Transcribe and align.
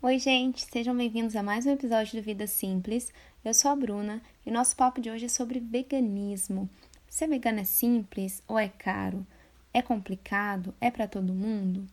Oi, 0.00 0.16
gente, 0.20 0.64
sejam 0.64 0.96
bem-vindos 0.96 1.34
a 1.34 1.42
mais 1.42 1.66
um 1.66 1.72
episódio 1.72 2.16
do 2.16 2.24
Vida 2.24 2.46
Simples. 2.46 3.12
Eu 3.44 3.52
sou 3.52 3.68
a 3.68 3.74
Bruna 3.74 4.22
e 4.46 4.50
nosso 4.50 4.76
papo 4.76 5.00
de 5.00 5.10
hoje 5.10 5.24
é 5.24 5.28
sobre 5.28 5.58
veganismo. 5.58 6.70
Ser 7.08 7.26
vegano 7.26 7.58
é 7.58 7.64
simples 7.64 8.40
ou 8.46 8.56
é 8.56 8.68
caro? 8.68 9.26
É 9.74 9.82
complicado? 9.82 10.72
É 10.80 10.88
para 10.88 11.08
todo 11.08 11.34
mundo? 11.34 11.84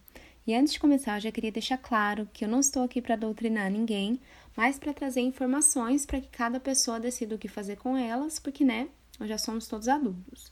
E 0.45 0.53
antes 0.53 0.73
de 0.73 0.79
começar, 0.79 1.17
eu 1.17 1.21
já 1.21 1.31
queria 1.31 1.51
deixar 1.51 1.79
claro 1.79 2.29
que 2.31 2.45
eu 2.45 2.47
não 2.47 2.59
estou 2.59 2.83
aqui 2.83 3.01
para 3.01 3.15
doutrinar 3.15 3.71
ninguém, 3.71 4.19
mas 4.55 4.77
para 4.77 4.93
trazer 4.93 5.21
informações 5.21 6.05
para 6.05 6.21
que 6.21 6.27
cada 6.27 6.59
pessoa 6.59 6.99
decida 6.99 7.33
o 7.33 7.39
que 7.39 7.47
fazer 7.47 7.77
com 7.77 7.97
elas, 7.97 8.37
porque, 8.37 8.63
né, 8.63 8.87
nós 9.19 9.27
já 9.27 9.39
somos 9.39 9.67
todos 9.67 9.87
adultos. 9.87 10.51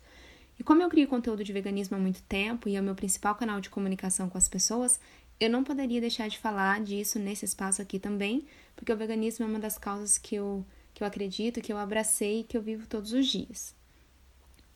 E 0.60 0.64
como 0.64 0.82
eu 0.82 0.90
crio 0.90 1.08
conteúdo 1.08 1.44
de 1.44 1.54
veganismo 1.54 1.98
há 1.98 2.00
muito 2.00 2.22
tempo 2.24 2.70
e 2.70 2.76
é 2.76 2.82
o 2.82 2.84
meu 2.84 2.96
principal 2.96 3.36
canal 3.36 3.60
de 3.60 3.70
comunicação 3.70 4.30
com 4.30 4.38
as 4.38 4.48
pessoas, 4.48 5.00
eu 5.40 5.50
não 5.50 5.64
poderia 5.64 6.00
deixar 6.00 6.28
de 6.28 6.38
falar 6.38 6.82
disso 6.82 7.20
nesse 7.20 7.46
espaço 7.46 7.82
aqui 7.82 8.00
também, 8.00 8.46
porque 8.76 8.92
o 8.92 8.98
veganismo 8.98 9.46
é 9.46 9.48
uma 9.48 9.60
das 9.60 9.78
causas 9.78 10.18
que 10.18 10.36
eu, 10.36 10.66
que 10.94 11.04
eu 11.04 11.08
acredito, 11.08 11.62
que 11.62 11.72
eu 11.72 11.78
abracei 11.78 12.42
e 12.42 12.44
que 12.44 12.58
eu 12.58 12.62
vivo 12.62 12.88
todos 12.88 13.14
os 13.14 13.28
dias. 13.28 13.76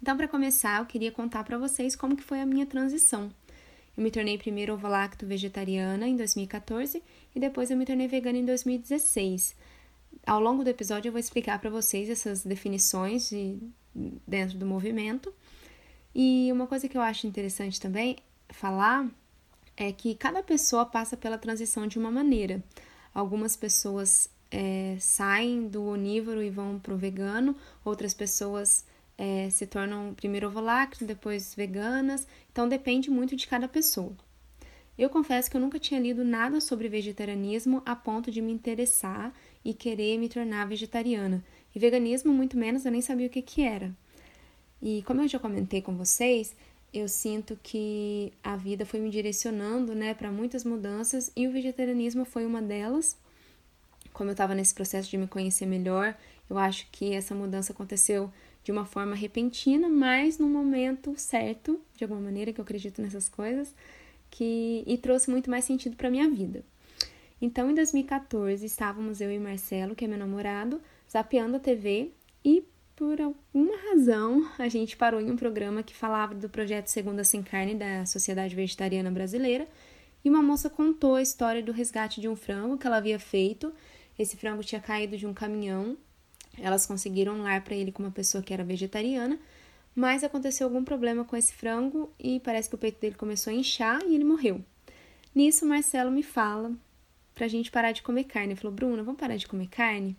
Então, 0.02 0.16
para 0.16 0.28
começar, 0.28 0.80
eu 0.80 0.86
queria 0.86 1.12
contar 1.12 1.44
para 1.44 1.58
vocês 1.58 1.96
como 1.96 2.16
que 2.16 2.24
foi 2.24 2.40
a 2.40 2.46
minha 2.46 2.66
transição. 2.66 3.32
Eu 3.96 4.04
me 4.04 4.12
tornei 4.12 4.38
primeiro 4.38 4.74
ovo-lacto 4.74 5.26
vegetariana 5.26 6.08
em 6.08 6.16
2014 6.16 7.02
e 7.36 7.40
depois 7.40 7.72
eu 7.72 7.78
me 7.78 7.86
tornei 7.86 8.08
vegana 8.08 8.38
em 8.38 8.46
2016. 8.46 9.56
Ao 10.26 10.40
longo 10.40 10.64
do 10.64 10.70
episódio 10.70 11.10
eu 11.10 11.12
vou 11.12 11.20
explicar 11.20 11.60
para 11.60 11.70
vocês 11.70 12.08
essas 12.10 12.44
definições 12.44 13.30
de, 13.30 13.58
dentro 14.28 14.58
do 14.58 14.68
movimento. 14.68 15.34
E 16.14 16.52
uma 16.52 16.68
coisa 16.68 16.88
que 16.88 16.96
eu 16.96 17.02
acho 17.02 17.26
interessante 17.26 17.82
também 17.82 18.18
falar 18.50 19.10
é 19.78 19.92
que 19.92 20.16
cada 20.16 20.42
pessoa 20.42 20.86
passa 20.86 21.16
pela 21.16 21.38
transição 21.38 21.86
de 21.86 22.00
uma 22.00 22.12
maneira. 22.12 22.64
Algumas 23.14 23.56
pessoas 23.56 24.30
é, 24.50 24.98
saem 25.00 25.68
do 25.68 25.86
onívoro 25.86 26.42
e 26.42 26.50
vão 26.50 26.80
para 26.80 26.94
o 26.94 26.98
vegano, 26.98 27.56
outras 27.86 28.14
pessoas 28.14 28.84
é, 29.18 29.50
se 29.50 29.68
tornam 29.68 30.14
primeiro 30.16 30.48
ovo-lacto, 30.48 31.06
depois 31.06 31.54
veganas, 31.56 32.28
então 32.52 32.68
depende 32.68 33.10
muito 33.10 33.36
de 33.36 33.48
cada 33.48 33.68
pessoa. 33.68 34.14
Eu 34.98 35.10
confesso 35.12 35.50
que 35.50 35.56
eu 35.56 35.62
nunca 35.62 35.78
tinha 35.78 36.00
lido 36.00 36.24
nada 36.24 36.60
sobre 36.60 36.90
vegetarianismo 36.90 37.84
a 37.86 37.96
ponto 37.96 38.32
de 38.32 38.42
me 38.42 38.52
interessar 38.52 39.32
e 39.64 39.72
querer 39.72 40.18
me 40.18 40.28
tornar 40.28 40.68
vegetariana. 40.68 41.44
E 41.76 41.78
veganismo, 41.78 42.34
muito 42.34 42.58
menos, 42.58 42.84
eu 42.84 42.92
nem 42.92 43.02
sabia 43.02 43.28
o 43.28 43.30
que, 43.30 43.44
que 43.44 43.62
era. 43.62 43.96
E 44.82 45.04
como 45.04 45.22
eu 45.22 45.28
já 45.28 45.38
comentei 45.38 45.84
com 45.84 45.96
vocês, 45.96 46.56
eu 46.98 47.08
sinto 47.08 47.58
que 47.62 48.34
a 48.44 48.56
vida 48.56 48.86
foi 48.86 49.00
me 49.00 49.10
direcionando 49.10 49.94
né, 49.94 50.14
para 50.14 50.32
muitas 50.32 50.64
mudanças 50.64 51.32
e 51.36 51.48
o 51.48 51.52
vegetarianismo 51.52 52.26
foi 52.26 52.46
uma 52.46 52.62
delas. 52.62 53.18
Como 54.14 54.30
eu 54.30 54.34
estava 54.34 54.56
nesse 54.56 54.74
processo 54.74 55.10
de 55.10 55.18
me 55.18 55.28
conhecer 55.28 55.66
melhor, 55.66 56.18
eu 56.50 56.58
acho 56.58 56.88
que 56.92 57.14
essa 57.14 57.36
mudança 57.36 57.72
aconteceu 57.72 58.32
de 58.64 58.72
uma 58.72 58.86
forma 58.86 59.16
repentina, 59.16 59.88
mas 59.88 60.38
no 60.38 60.48
momento 60.48 61.14
certo, 61.18 61.80
de 61.96 62.04
alguma 62.04 62.20
maneira 62.20 62.52
que 62.52 62.60
eu 62.60 62.64
acredito 62.64 63.02
nessas 63.02 63.30
coisas, 63.30 63.74
que 64.30 64.84
e 64.86 64.98
trouxe 64.98 65.30
muito 65.30 65.50
mais 65.50 65.66
sentido 65.66 65.96
para 65.96 66.10
minha 66.10 66.30
vida. 66.30 66.66
Então, 67.42 67.70
em 67.70 67.76
2014, 67.76 68.66
estávamos 68.66 69.22
eu 69.22 69.32
e 69.32 69.40
Marcelo, 69.40 69.96
que 69.96 70.06
é 70.06 70.08
meu 70.08 70.18
namorado, 70.18 70.82
zapeando 71.10 71.58
a 71.58 71.60
TV 71.60 72.12
e 72.44 72.64
por 72.98 73.22
alguma 73.22 73.78
razão 73.90 74.52
a 74.60 74.68
gente 74.68 74.98
parou 74.98 75.22
em 75.22 75.32
um 75.32 75.38
programa 75.38 75.82
que 75.82 75.96
falava 75.96 76.36
do 76.36 76.50
projeto 76.50 76.88
Segunda 76.88 77.24
Sem 77.24 77.42
Carne 77.42 77.76
da 77.76 78.06
Sociedade 78.06 78.54
Vegetariana 78.54 79.10
Brasileira 79.10 79.66
e 80.26 80.30
uma 80.30 80.44
moça 80.44 80.70
contou 80.70 81.16
a 81.16 81.22
história 81.22 81.64
do 81.64 81.72
resgate 81.72 82.20
de 82.20 82.28
um 82.28 82.36
frango 82.36 82.78
que 82.78 82.86
ela 82.86 82.98
havia 82.98 83.18
feito. 83.18 83.72
Esse 84.20 84.36
frango 84.36 84.64
tinha 84.64 84.82
caído 84.82 85.16
de 85.16 85.26
um 85.26 85.34
caminhão 85.34 85.96
elas 86.60 86.86
conseguiram 86.86 87.36
um 87.36 87.44
lar 87.44 87.62
para 87.62 87.76
ele 87.76 87.92
com 87.92 88.04
uma 88.04 88.12
pessoa 88.12 88.44
que 88.44 88.54
era 88.54 88.64
vegetariana, 88.64 89.40
mas 89.96 90.24
aconteceu 90.24 90.66
algum 90.68 90.84
problema 90.84 91.24
com 91.24 91.36
esse 91.36 91.54
frango 91.54 92.12
e 92.20 92.40
parece 92.40 92.70
que 92.70 92.76
o 92.76 92.78
peito 92.78 93.00
dele 93.00 93.16
começou 93.16 93.52
a 93.52 93.56
inchar 93.56 94.02
e 94.04 94.16
ele 94.16 94.24
morreu. 94.24 94.64
Nisso, 95.34 95.66
Marcelo 95.66 96.12
me 96.12 96.24
fala 96.24 96.72
pra 97.36 97.48
gente 97.48 97.70
parar 97.70 97.92
de 97.92 98.02
comer 98.02 98.24
carne. 98.24 98.54
Ele 98.54 98.60
falou: 98.60 98.76
Bruna, 98.76 99.04
vamos 99.04 99.20
parar 99.20 99.38
de 99.38 99.48
comer 99.48 99.68
carne? 99.68 100.16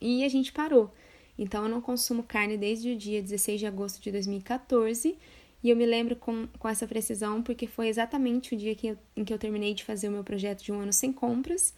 E 0.00 0.24
a 0.24 0.28
gente 0.28 0.52
parou. 0.52 0.92
Então, 1.38 1.64
eu 1.64 1.68
não 1.68 1.80
consumo 1.80 2.22
carne 2.22 2.56
desde 2.56 2.92
o 2.92 2.96
dia 2.96 3.22
16 3.22 3.60
de 3.60 3.66
agosto 3.66 4.00
de 4.00 4.10
2014. 4.10 5.16
E 5.62 5.70
eu 5.70 5.76
me 5.76 5.86
lembro 5.86 6.16
com, 6.16 6.46
com 6.58 6.68
essa 6.68 6.86
precisão 6.86 7.42
porque 7.42 7.66
foi 7.66 7.88
exatamente 7.88 8.54
o 8.54 8.56
dia 8.56 8.74
que 8.74 8.88
eu, 8.88 8.98
em 9.16 9.24
que 9.24 9.32
eu 9.32 9.38
terminei 9.38 9.74
de 9.74 9.84
fazer 9.84 10.08
o 10.08 10.12
meu 10.12 10.22
projeto 10.22 10.62
de 10.62 10.72
um 10.72 10.80
ano 10.80 10.92
sem 10.92 11.12
compras. 11.12 11.74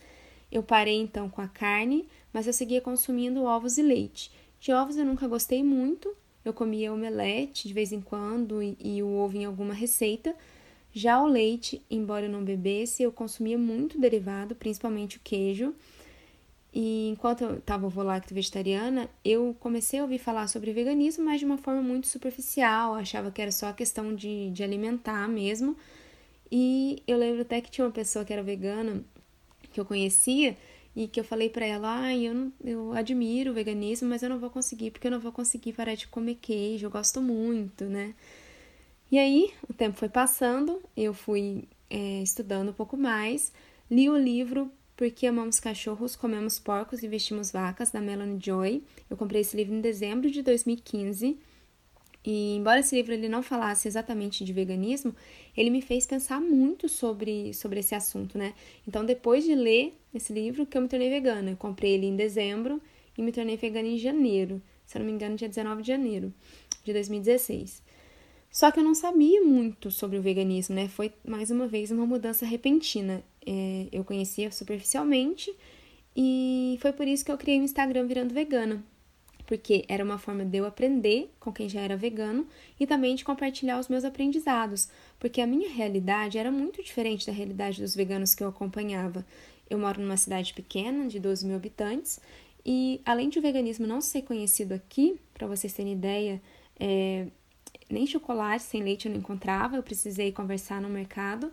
Eu 0.51 0.63
parei 0.63 1.01
então 1.01 1.29
com 1.29 1.41
a 1.41 1.49
carne, 1.49 2.09
mas 2.33 2.47
eu 2.47 2.53
seguia 2.53 2.81
consumindo 2.81 3.45
ovos 3.45 3.79
e 3.79 3.83
leite. 3.83 4.31
De 4.61 4.73
ovos 4.73 4.97
eu 4.97 5.05
nunca 5.05 5.29
gostei 5.29 5.63
muito, 5.63 6.15
eu 6.45 6.53
comia 6.53 6.93
omelete 6.93 7.69
de 7.69 7.75
vez 7.75 7.93
em 7.93 8.01
quando 8.01 8.63
e, 8.63 8.77
e 8.81 9.03
o 9.03 9.09
ovo 9.09 9.37
em 9.37 9.45
alguma 9.45 9.75
receita. 9.75 10.35
Já 10.93 11.23
o 11.23 11.27
leite, 11.27 11.83
embora 11.91 12.27
eu 12.27 12.31
não 12.31 12.43
bebesse, 12.43 13.03
eu 13.03 13.13
consumia 13.13 13.59
muito 13.59 14.01
derivado, 14.01 14.55
principalmente 14.55 15.19
o 15.19 15.21
queijo. 15.23 15.75
E 16.73 17.09
enquanto 17.09 17.43
eu 17.43 17.59
estava 17.59 17.89
volacto 17.89 18.35
vegetariana, 18.35 19.09
eu 19.25 19.57
comecei 19.59 20.01
a 20.01 20.03
ouvir 20.03 20.19
falar 20.19 20.49
sobre 20.49 20.73
veganismo, 20.73 21.25
mas 21.25 21.41
de 21.41 21.47
uma 21.47 21.59
forma 21.59 21.81
muito 21.83 22.07
superficial. 22.07 22.95
Achava 22.95 23.31
que 23.31 23.41
era 23.41 23.51
só 23.51 23.69
a 23.69 23.73
questão 23.73 24.15
de, 24.15 24.51
de 24.51 24.63
alimentar 24.63 25.27
mesmo. 25.29 25.77
E 26.51 27.03
eu 27.07 27.19
lembro 27.19 27.43
até 27.43 27.61
que 27.61 27.71
tinha 27.71 27.87
uma 27.87 27.93
pessoa 27.93 28.25
que 28.25 28.33
era 28.33 28.43
vegana 28.43 29.03
que 29.73 29.81
eu 29.81 29.85
conhecia 29.85 30.57
e 30.97 31.07
que 31.07 31.21
eu 31.21 31.25
falei 31.25 31.49
para 31.49 31.65
ela, 31.65 32.03
ah, 32.03 32.17
eu, 32.17 32.53
eu 32.65 32.93
admiro 32.93 33.51
o 33.51 33.55
veganismo, 33.55 34.09
mas 34.09 34.23
eu 34.23 34.29
não 34.29 34.39
vou 34.39 34.51
conseguir, 34.51 34.91
porque 34.91 35.07
eu 35.07 35.11
não 35.11 35.21
vou 35.21 35.31
conseguir 35.31 35.73
parar 35.73 35.95
de 35.95 36.09
comer 36.09 36.37
queijo, 36.37 36.87
eu 36.87 36.91
gosto 36.91 37.21
muito, 37.23 37.85
né? 37.85 38.15
E 39.11 39.19
aí, 39.19 39.53
o 39.69 39.73
tempo 39.73 39.97
foi 39.97 40.09
passando, 40.09 40.83
eu 40.97 41.15
fui 41.15 41.65
é, 41.89 42.23
estudando 42.23 42.71
um 42.71 42.73
pouco 42.73 42.97
mais, 42.97 43.53
li 43.91 44.11
o 44.11 44.17
livro 44.17 44.71
Porque 44.99 45.29
Amamos 45.29 45.61
Cachorros, 45.61 46.17
Comemos 46.17 46.59
Porcos 46.59 47.05
e 47.05 47.07
Vestimos 47.07 47.53
Vacas, 47.53 47.93
da 47.93 48.01
Melanie 48.01 48.41
Joy. 48.45 48.83
Eu 49.09 49.17
comprei 49.17 49.43
esse 49.43 49.57
livro 49.57 49.73
em 49.73 49.81
dezembro 49.81 50.29
de 50.29 50.43
2015 50.43 51.39
e 52.25 52.57
embora 52.57 52.81
esse 52.81 52.97
livro 52.97 53.13
ele 53.13 53.29
não 53.29 53.41
falasse 53.41 53.87
exatamente 53.87 54.45
de 54.45 54.53
veganismo, 54.53 55.15
ele 55.57 55.71
me 55.71 55.81
fez 55.81 56.05
pensar 56.05 56.41
muito 56.41 56.89
sobre, 56.89 57.55
sobre 57.55 57.79
esse 57.79 57.95
assunto, 57.95 58.37
né? 58.37 58.55
Então, 58.89 59.05
depois 59.05 59.45
de 59.45 59.55
ler 59.55 59.97
esse 60.13 60.33
livro, 60.33 60.67
que 60.67 60.77
eu 60.77 60.83
me 60.83 60.89
tornei 60.89 61.09
vegana. 61.09 61.53
Eu 61.53 61.57
comprei 61.57 61.93
ele 61.93 62.07
em 62.07 62.17
dezembro 62.17 62.83
e 63.17 63.23
me 63.23 63.31
tornei 63.31 63.57
vegana 63.57 63.87
em 63.87 63.99
janeiro. 63.99 64.61
Se 64.85 64.99
eu 64.99 64.99
não 64.99 65.07
me 65.07 65.13
engano, 65.13 65.37
dia 65.37 65.49
19 65.49 65.81
de 65.81 65.89
janeiro 65.89 66.35
de 66.83 66.93
2016. 66.93 67.85
Só 68.51 68.73
que 68.73 68.81
eu 68.81 68.85
não 68.85 68.95
sabia 68.95 69.45
muito 69.45 69.93
sobre 69.93 70.19
o 70.19 70.23
veganismo, 70.23 70.75
né? 70.75 70.89
Foi 70.89 71.13
mais 71.25 71.53
uma 71.53 71.69
vez 71.69 71.93
uma 71.93 72.05
mudança 72.05 72.45
repentina. 72.45 73.23
É, 73.51 73.89
eu 73.91 74.05
conhecia 74.05 74.51
superficialmente 74.51 75.51
e 76.15 76.77
foi 76.83 76.93
por 76.93 77.09
isso 77.09 77.25
que 77.25 77.33
eu 77.33 77.39
criei 77.39 77.59
o 77.59 77.63
Instagram 77.63 78.07
virando 78.07 78.35
vegana. 78.35 78.85
Porque 79.47 79.87
era 79.89 80.05
uma 80.05 80.19
forma 80.19 80.45
de 80.45 80.59
eu 80.59 80.67
aprender 80.67 81.33
com 81.41 81.51
quem 81.51 81.67
já 81.67 81.81
era 81.81 81.97
vegano 81.97 82.47
e 82.79 82.87
também 82.87 83.15
de 83.15 83.25
compartilhar 83.25 83.79
os 83.81 83.89
meus 83.89 84.05
aprendizados, 84.05 84.91
porque 85.19 85.41
a 85.41 85.47
minha 85.47 85.71
realidade 85.71 86.37
era 86.37 86.53
muito 86.53 86.83
diferente 86.83 87.27
da 87.27 87.33
realidade 87.33 87.81
dos 87.81 87.95
veganos 87.95 88.35
que 88.35 88.45
eu 88.45 88.49
acompanhava. 88.49 89.25
Eu 89.71 89.79
moro 89.79 90.03
numa 90.03 90.19
cidade 90.19 90.53
pequena, 90.53 91.09
de 91.09 91.19
12 91.19 91.47
mil 91.47 91.57
habitantes, 91.57 92.21
e 92.67 93.01
além 93.07 93.31
de 93.31 93.39
o 93.39 93.43
veganismo 93.43 93.87
não 93.87 94.03
ser 94.03 94.21
conhecido 94.23 94.75
aqui, 94.75 95.19
para 95.33 95.47
vocês 95.47 95.73
terem 95.73 95.95
ideia, 95.95 96.43
é, 96.79 97.29
nem 97.89 98.07
chocolate 98.07 98.65
sem 98.65 98.83
leite 98.83 99.07
eu 99.07 99.13
não 99.13 99.19
encontrava, 99.19 99.77
eu 99.77 99.83
precisei 99.83 100.31
conversar 100.33 100.83
no 100.83 100.91
mercado 100.91 101.51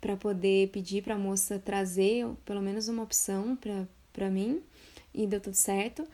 para 0.00 0.16
poder 0.16 0.68
pedir 0.68 1.02
para 1.02 1.14
a 1.14 1.18
moça 1.18 1.58
trazer 1.58 2.26
pelo 2.44 2.62
menos 2.62 2.88
uma 2.88 3.02
opção 3.02 3.58
para 4.12 4.30
mim, 4.30 4.62
e 5.12 5.26
deu 5.26 5.40
tudo 5.40 5.54
certo 5.54 6.06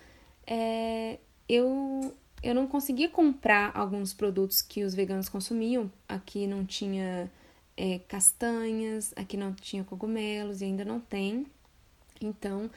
é, 0.47 1.19
eu, 1.49 2.15
eu 2.43 2.55
não 2.55 2.67
conseguia 2.67 3.09
comprar 3.09 3.73
alguns 3.75 4.15
produtos 4.15 4.63
que 4.63 4.85
os 4.85 4.95
veganos 4.95 5.29
consumiam. 5.29 5.91
Aqui 6.09 6.47
não 6.47 6.65
tinha 6.65 7.31
é, 7.77 7.99
castanhas, 8.07 9.13
aqui 9.17 9.37
não 9.37 9.53
tinha 9.53 9.83
cogumelos 9.83 10.61
e 10.61 10.67
ainda 10.67 10.85
não 10.85 11.01
tem. 11.01 11.47
Então, 12.21 12.71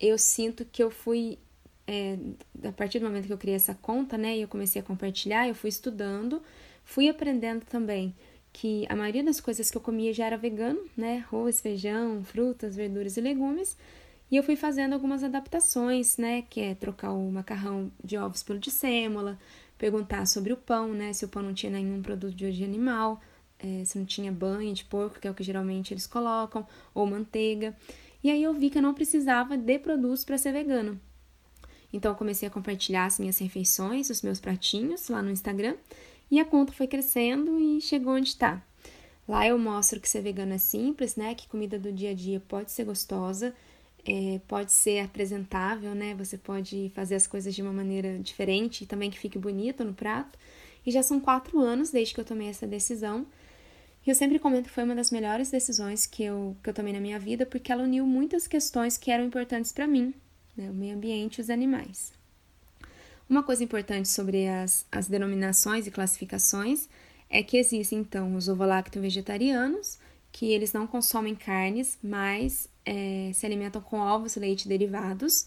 eu 0.00 0.16
sinto 0.18 0.64
que 0.64 0.82
eu 0.82 0.90
fui, 0.90 1.38
é, 1.86 2.18
a 2.66 2.72
partir 2.72 2.98
do 2.98 3.04
momento 3.04 3.26
que 3.26 3.32
eu 3.32 3.38
criei 3.38 3.56
essa 3.56 3.74
conta, 3.74 4.16
né, 4.16 4.36
e 4.36 4.42
eu 4.42 4.48
comecei 4.48 4.80
a 4.80 4.84
compartilhar, 4.84 5.46
eu 5.46 5.54
fui 5.54 5.68
estudando, 5.68 6.42
fui 6.84 7.08
aprendendo 7.08 7.64
também 7.66 8.14
que 8.52 8.86
a 8.88 8.96
maioria 8.96 9.24
das 9.24 9.40
coisas 9.40 9.70
que 9.70 9.76
eu 9.76 9.80
comia 9.80 10.12
já 10.12 10.26
era 10.26 10.36
vegano, 10.36 10.80
né, 10.96 11.24
arroz, 11.26 11.60
feijão, 11.60 12.22
frutas, 12.22 12.76
verduras 12.76 13.16
e 13.16 13.20
legumes, 13.20 13.76
e 14.32 14.36
eu 14.36 14.42
fui 14.42 14.56
fazendo 14.56 14.94
algumas 14.94 15.22
adaptações, 15.22 16.16
né? 16.16 16.40
Que 16.48 16.62
é 16.62 16.74
trocar 16.74 17.12
o 17.12 17.30
macarrão 17.30 17.92
de 18.02 18.16
ovos 18.16 18.42
pelo 18.42 18.58
de 18.58 18.70
sêmola, 18.70 19.38
perguntar 19.76 20.26
sobre 20.26 20.54
o 20.54 20.56
pão, 20.56 20.94
né? 20.94 21.12
Se 21.12 21.26
o 21.26 21.28
pão 21.28 21.42
não 21.42 21.52
tinha 21.52 21.70
nenhum 21.70 22.00
produto 22.00 22.34
de 22.34 22.46
origem 22.46 22.66
animal, 22.66 23.20
é, 23.58 23.84
se 23.84 23.98
não 23.98 24.06
tinha 24.06 24.32
banho 24.32 24.72
de 24.72 24.86
porco, 24.86 25.20
que 25.20 25.28
é 25.28 25.30
o 25.30 25.34
que 25.34 25.42
geralmente 25.44 25.92
eles 25.92 26.06
colocam, 26.06 26.66
ou 26.94 27.06
manteiga. 27.06 27.76
E 28.24 28.30
aí 28.30 28.42
eu 28.42 28.54
vi 28.54 28.70
que 28.70 28.78
eu 28.78 28.82
não 28.82 28.94
precisava 28.94 29.54
de 29.54 29.78
produtos 29.78 30.24
para 30.24 30.38
ser 30.38 30.52
vegano. 30.52 30.98
Então 31.92 32.12
eu 32.12 32.16
comecei 32.16 32.48
a 32.48 32.50
compartilhar 32.50 33.04
as 33.04 33.18
minhas 33.18 33.36
refeições, 33.36 34.08
os 34.08 34.22
meus 34.22 34.40
pratinhos 34.40 35.10
lá 35.10 35.20
no 35.20 35.30
Instagram, 35.30 35.76
e 36.32 36.40
a 36.40 36.46
conta 36.46 36.72
foi 36.72 36.86
crescendo 36.86 37.60
e 37.60 37.78
chegou 37.78 38.14
onde 38.14 38.30
está. 38.30 38.64
Lá 39.28 39.46
eu 39.46 39.58
mostro 39.58 40.00
que 40.00 40.08
ser 40.08 40.22
vegano 40.22 40.54
é 40.54 40.58
simples, 40.58 41.14
né? 41.14 41.34
Que 41.34 41.46
comida 41.46 41.78
do 41.78 41.92
dia 41.92 42.12
a 42.12 42.14
dia 42.14 42.40
pode 42.48 42.72
ser 42.72 42.84
gostosa, 42.84 43.54
é, 44.02 44.40
pode 44.48 44.72
ser 44.72 45.00
apresentável, 45.00 45.94
né? 45.94 46.14
Você 46.14 46.38
pode 46.38 46.90
fazer 46.94 47.16
as 47.16 47.26
coisas 47.26 47.54
de 47.54 47.60
uma 47.60 47.70
maneira 47.70 48.18
diferente 48.18 48.82
e 48.82 48.86
também 48.86 49.10
que 49.10 49.18
fique 49.18 49.38
bonito 49.38 49.84
no 49.84 49.92
prato. 49.92 50.38
E 50.86 50.90
já 50.90 51.02
são 51.02 51.20
quatro 51.20 51.60
anos 51.60 51.90
desde 51.90 52.14
que 52.14 52.20
eu 52.20 52.24
tomei 52.24 52.48
essa 52.48 52.66
decisão. 52.66 53.26
E 54.06 54.08
eu 54.08 54.14
sempre 54.14 54.38
comento 54.38 54.70
que 54.70 54.74
foi 54.74 54.84
uma 54.84 54.94
das 54.94 55.10
melhores 55.10 55.50
decisões 55.50 56.06
que 56.06 56.24
eu, 56.24 56.56
que 56.62 56.70
eu 56.70 56.74
tomei 56.74 56.94
na 56.94 57.00
minha 57.00 57.18
vida, 57.18 57.44
porque 57.44 57.70
ela 57.70 57.84
uniu 57.84 58.06
muitas 58.06 58.46
questões 58.46 58.96
que 58.96 59.10
eram 59.10 59.26
importantes 59.26 59.70
para 59.70 59.86
mim, 59.86 60.14
né? 60.56 60.70
o 60.70 60.74
meio 60.74 60.96
ambiente 60.96 61.36
e 61.36 61.40
os 61.42 61.50
animais. 61.50 62.21
Uma 63.32 63.42
coisa 63.42 63.64
importante 63.64 64.10
sobre 64.10 64.46
as, 64.46 64.84
as 64.92 65.08
denominações 65.08 65.86
e 65.86 65.90
classificações 65.90 66.86
é 67.30 67.42
que 67.42 67.56
existem, 67.56 68.00
então, 68.00 68.36
os 68.36 68.46
ovolacto-vegetarianos, 68.46 69.98
que 70.30 70.52
eles 70.52 70.74
não 70.74 70.86
consomem 70.86 71.34
carnes, 71.34 71.96
mas 72.02 72.68
é, 72.84 73.30
se 73.32 73.46
alimentam 73.46 73.80
com 73.80 73.98
ovos, 73.98 74.36
leite 74.36 74.66
e 74.66 74.68
derivados. 74.68 75.46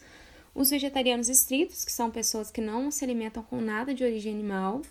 Os 0.55 0.71
vegetarianos 0.71 1.29
estritos, 1.29 1.85
que 1.85 1.91
são 1.91 2.09
pessoas 2.09 2.49
que 2.49 2.59
não 2.59 2.89
se 2.89 3.05
alimentam 3.05 3.43
com 3.43 3.61
nada 3.61 3.93
de 3.93 4.03
origem 4.03 4.33
animal. 4.33 4.81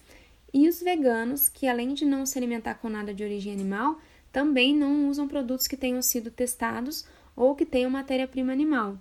E 0.53 0.69
os 0.69 0.81
veganos, 0.81 1.49
que 1.49 1.67
além 1.67 1.95
de 1.95 2.05
não 2.05 2.25
se 2.25 2.39
alimentar 2.39 2.75
com 2.75 2.89
nada 2.89 3.13
de 3.13 3.25
origem 3.25 3.53
animal, 3.53 3.99
também 4.31 4.73
não 4.73 5.09
usam 5.09 5.27
produtos 5.27 5.67
que 5.67 5.77
tenham 5.77 6.01
sido 6.01 6.31
testados 6.31 7.05
ou 7.35 7.57
que 7.57 7.67
tenham 7.67 7.91
matéria-prima 7.91 8.53
animal, 8.53 8.97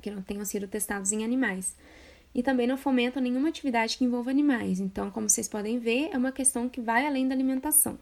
que 0.00 0.10
não 0.10 0.22
tenham 0.22 0.46
sido 0.46 0.66
testados 0.66 1.12
em 1.12 1.22
animais. 1.22 1.76
E 2.34 2.42
também 2.42 2.66
não 2.66 2.76
fomentam 2.76 3.22
nenhuma 3.22 3.48
atividade 3.48 3.96
que 3.96 4.04
envolva 4.04 4.30
animais. 4.30 4.80
Então, 4.80 5.10
como 5.10 5.28
vocês 5.28 5.48
podem 5.48 5.78
ver, 5.78 6.10
é 6.12 6.16
uma 6.16 6.32
questão 6.32 6.68
que 6.68 6.80
vai 6.80 7.06
além 7.06 7.28
da 7.28 7.34
alimentação. 7.34 7.98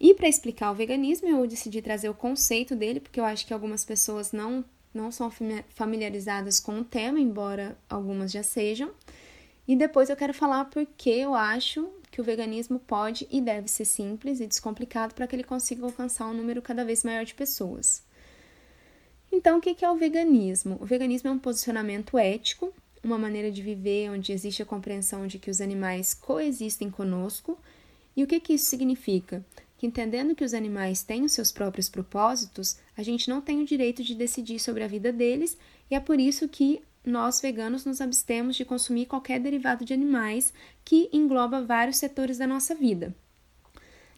E 0.00 0.14
para 0.14 0.28
explicar 0.28 0.70
o 0.70 0.74
veganismo, 0.74 1.28
eu 1.28 1.46
decidi 1.46 1.82
trazer 1.82 2.08
o 2.08 2.14
conceito 2.14 2.74
dele, 2.74 3.00
porque 3.00 3.20
eu 3.20 3.24
acho 3.24 3.46
que 3.46 3.52
algumas 3.52 3.84
pessoas 3.84 4.32
não, 4.32 4.64
não 4.94 5.12
são 5.12 5.30
familiarizadas 5.68 6.58
com 6.58 6.78
o 6.80 6.84
tema, 6.84 7.20
embora 7.20 7.76
algumas 7.88 8.32
já 8.32 8.42
sejam. 8.42 8.90
E 9.68 9.76
depois 9.76 10.08
eu 10.08 10.16
quero 10.16 10.32
falar 10.32 10.64
porque 10.66 11.10
eu 11.10 11.34
acho 11.34 11.86
que 12.10 12.20
o 12.20 12.24
veganismo 12.24 12.80
pode 12.80 13.28
e 13.30 13.40
deve 13.40 13.68
ser 13.68 13.84
simples 13.84 14.40
e 14.40 14.46
descomplicado 14.46 15.14
para 15.14 15.26
que 15.26 15.36
ele 15.36 15.44
consiga 15.44 15.84
alcançar 15.84 16.26
um 16.26 16.34
número 16.34 16.62
cada 16.62 16.84
vez 16.84 17.04
maior 17.04 17.24
de 17.24 17.34
pessoas. 17.34 18.02
Então, 19.30 19.58
o 19.58 19.60
que 19.60 19.84
é 19.84 19.90
o 19.90 19.96
veganismo? 19.96 20.76
O 20.80 20.86
veganismo 20.86 21.28
é 21.28 21.32
um 21.32 21.38
posicionamento 21.38 22.18
ético, 22.18 22.74
uma 23.02 23.18
maneira 23.18 23.50
de 23.50 23.62
viver 23.62 24.10
onde 24.10 24.32
existe 24.32 24.62
a 24.62 24.66
compreensão 24.66 25.26
de 25.26 25.38
que 25.38 25.50
os 25.50 25.60
animais 25.60 26.14
coexistem 26.14 26.90
conosco. 26.90 27.58
E 28.16 28.22
o 28.22 28.26
que, 28.26 28.40
que 28.40 28.54
isso 28.54 28.66
significa? 28.66 29.44
que, 29.80 29.86
entendendo 29.86 30.34
que 30.34 30.44
os 30.44 30.52
animais 30.52 31.02
têm 31.02 31.24
os 31.24 31.32
seus 31.32 31.50
próprios 31.50 31.88
propósitos, 31.88 32.76
a 32.94 33.02
gente 33.02 33.30
não 33.30 33.40
tem 33.40 33.62
o 33.62 33.64
direito 33.64 34.02
de 34.04 34.14
decidir 34.14 34.58
sobre 34.58 34.84
a 34.84 34.86
vida 34.86 35.10
deles 35.10 35.56
e 35.90 35.94
é 35.94 36.00
por 36.00 36.20
isso 36.20 36.46
que 36.46 36.82
nós 37.02 37.40
veganos 37.40 37.86
nos 37.86 37.98
abstemos 37.98 38.56
de 38.56 38.64
consumir 38.66 39.06
qualquer 39.06 39.40
derivado 39.40 39.82
de 39.82 39.94
animais 39.94 40.52
que 40.84 41.08
engloba 41.14 41.64
vários 41.64 41.96
setores 41.96 42.36
da 42.36 42.46
nossa 42.46 42.74
vida. 42.74 43.14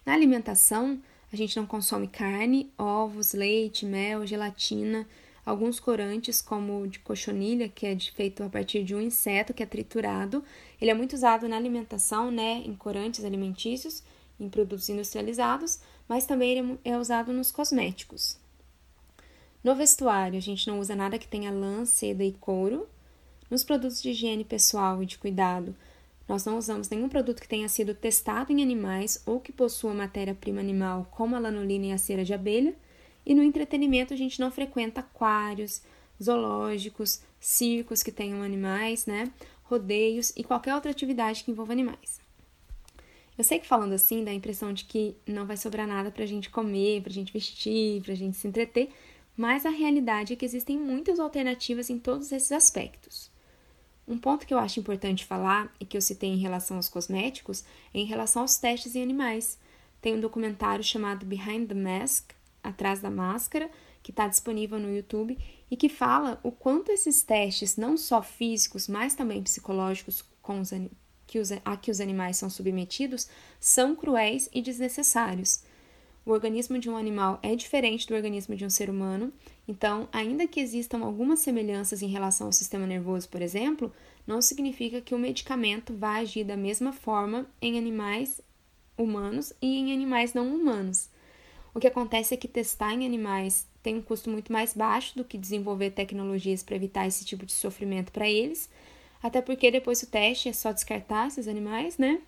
Na 0.05 0.15
alimentação, 0.15 1.01
a 1.33 1.37
gente 1.37 1.57
não 1.57 1.65
consome 1.65 2.09
carne, 2.09 2.73
ovos, 2.77 3.33
leite, 3.33 3.87
mel, 3.87 4.27
gelatina, 4.27 5.07
alguns 5.45 5.81
corantes, 5.81 6.41
como 6.41 6.83
o 6.83 6.87
de 6.87 6.99
cochonilha, 7.01 7.69
que 7.69 7.87
é 7.87 7.99
feito 7.99 8.43
a 8.43 8.49
partir 8.49 8.85
de 8.85 8.95
um 8.95 9.01
inseto 9.01 9.53
que 9.53 9.63
é 9.63 9.67
triturado. 9.67 10.45
Ele 10.81 10.91
é 10.91 10.95
muito 10.95 11.15
usado 11.15 11.49
na 11.49 11.57
alimentação, 11.57 12.31
né, 12.31 12.63
em 12.65 12.75
corantes 12.75 13.25
alimentícios, 13.25 14.03
em 14.39 14.49
produtos 14.49 14.89
industrializados, 14.89 15.81
mas 16.09 16.27
também 16.27 16.51
ele 16.51 16.79
é 16.85 16.97
usado 16.97 17.33
nos 17.33 17.51
cosméticos. 17.51 18.39
No 19.63 19.75
vestuário, 19.75 20.37
a 20.37 20.43
gente 20.43 20.67
não 20.67 20.81
usa 20.81 20.97
nada 20.97 21.19
que 21.19 21.29
tenha 21.29 21.53
lã, 21.53 21.85
seda 21.85 22.25
e 22.25 22.33
couro. 22.33 22.89
Nos 23.49 23.63
produtos 23.63 24.03
de 24.03 24.11
higiene 24.11 24.45
pessoal 24.45 25.03
e 25.03 25.07
de 25.07 25.19
cuidado, 25.19 25.75
nós 26.29 26.45
não 26.45 26.59
usamos 26.59 26.89
nenhum 26.89 27.09
produto 27.09 27.41
que 27.41 27.49
tenha 27.49 27.69
sido 27.69 27.95
testado 27.95 28.53
em 28.53 28.63
animais 28.63 29.23
ou 29.27 29.39
que 29.39 29.53
possua 29.53 29.95
matéria-prima 29.95 30.61
animal, 30.61 31.07
como 31.11 31.37
a 31.37 31.39
lanolina 31.39 31.87
e 31.87 31.93
a 31.93 31.99
cera 31.99 32.25
de 32.25 32.33
abelha. 32.33 32.75
E 33.25 33.35
no 33.35 33.43
entretenimento, 33.43 34.13
a 34.13 34.17
gente 34.17 34.41
não 34.41 34.51
frequenta 34.51 35.01
aquários, 35.01 35.83
zoológicos, 36.23 37.21
circos 37.41 38.03
que 38.03 38.13
tenham 38.13 38.43
animais, 38.43 39.07
né? 39.07 39.31
Rodeios 39.65 40.33
e 40.37 40.45
qualquer 40.45 40.75
outra 40.75 40.91
atividade 40.91 41.45
que 41.45 41.51
envolva 41.51 41.73
animais. 41.73 42.21
Eu 43.37 43.45
sei 43.45 43.59
que 43.59 43.67
falando 43.67 43.95
assim 43.95 44.23
dá 44.23 44.31
a 44.31 44.35
impressão 44.35 44.73
de 44.73 44.85
que 44.85 45.17
não 45.27 45.47
vai 45.47 45.57
sobrar 45.57 45.87
nada 45.87 46.11
pra 46.11 46.27
gente 46.27 46.51
comer, 46.51 47.03
pra 47.03 47.13
gente 47.13 47.33
vestir, 47.33 48.03
pra 48.03 48.15
gente 48.15 48.37
se 48.37 48.47
entreter, 48.47 48.91
mas 49.37 49.65
a 49.65 49.71
realidade 49.71 50.35
é 50.35 50.37
que 50.37 50.45
existem 50.45 50.79
muitas 50.79 51.19
alternativas 51.19 51.89
em 51.89 51.99
todos 51.99 52.31
esses 52.31 52.53
aspectos. 52.53 53.31
Um 54.07 54.19
ponto 54.19 54.47
que 54.47 54.53
eu 54.53 54.59
acho 54.59 54.81
importante 54.81 55.25
falar 55.25 55.73
e 55.81 55.87
que 55.87 55.97
eu 55.97 56.03
citei 56.03 56.29
em 56.29 56.39
relação 56.39 56.77
aos 56.77 56.89
cosméticos 56.89 57.65
é 57.95 58.01
em 58.01 58.05
relação 58.05 58.43
aos 58.43 58.59
testes 58.59 58.95
em 58.95 59.03
animais. 59.03 59.59
Tem 60.01 60.15
um 60.15 60.21
documentário 60.21 60.85
chamado 60.85 61.25
Behind 61.25 61.69
the 61.69 61.75
Mask 61.75 62.33
Atrás 62.63 63.01
da 63.01 63.11
Máscara 63.11 63.71
que 64.03 64.11
está 64.11 64.27
disponível 64.27 64.79
no 64.79 64.95
YouTube 64.95 65.39
e 65.71 65.77
que 65.77 65.89
fala 65.89 66.41
o 66.43 66.51
quanto 66.51 66.91
esses 66.91 67.23
testes, 67.23 67.77
não 67.77 67.97
só 67.97 68.21
físicos, 68.23 68.89
mas 68.89 69.15
também 69.15 69.43
psicológicos 69.43 70.25
com 70.43 70.61
os, 70.61 70.71
que 71.27 71.39
os, 71.39 71.51
a 71.65 71.77
que 71.77 71.91
os 71.91 72.01
animais 72.01 72.37
são 72.37 72.51
submetidos 72.51 73.29
são 73.61 73.95
cruéis 73.95 74.49
e 74.53 74.61
desnecessários. 74.61 75.63
O 76.25 76.31
organismo 76.31 76.79
de 76.79 76.89
um 76.89 76.97
animal 76.97 77.39
é 77.43 77.57
diferente 77.57 78.07
do 78.07 78.15
organismo 78.15 78.55
de 78.55 78.65
um 78.65 78.71
ser 78.71 78.89
humano, 78.89 79.33
então, 79.67 80.09
ainda 80.13 80.47
que 80.47 80.61
existam 80.61 80.99
algumas 81.05 81.41
semelhanças 81.41 82.03
em 82.03 82.09
relação 82.09 82.49
ao 82.49 82.53
sistema 82.53 82.87
nervoso, 82.87 83.29
por 83.29 83.43
exemplo, 83.43 83.93
não 84.27 84.41
significa 84.41 85.01
que 85.01 85.15
o 85.15 85.19
medicamento 85.19 85.95
vai 85.95 86.23
agir 86.23 86.45
da 86.45 86.57
mesma 86.57 86.93
forma 86.93 87.47
em 87.61 87.77
animais 87.77 88.41
humanos 88.97 89.53
e 89.61 89.79
em 89.79 89.93
animais 89.93 90.33
não 90.33 90.55
humanos. 90.55 91.09
O 91.75 91.81
que 91.81 91.87
acontece 91.87 92.35
é 92.35 92.37
que 92.37 92.49
testar 92.49 92.93
em 92.93 93.07
animais 93.07 93.67
tem 93.83 93.97
um 93.97 94.03
custo 94.03 94.31
muito 94.31 94.53
mais 94.53 94.75
baixo 94.75 95.17
do 95.17 95.25
que 95.25 95.39
desenvolver 95.39 95.91
tecnologias 95.91 96.63
para 96.63 96.77
evitar 96.77 97.07
esse 97.07 97.25
tipo 97.25 97.47
de 97.47 97.53
sofrimento 97.53 98.13
para 98.13 98.29
eles, 98.29 98.69
até 99.23 99.41
porque 99.41 99.71
depois 99.71 100.01
do 100.01 100.07
teste 100.07 100.49
é 100.49 100.53
só 100.53 100.73
descartar 100.73 101.29
esses 101.29 101.49
animais, 101.49 101.97
né? 101.97 102.21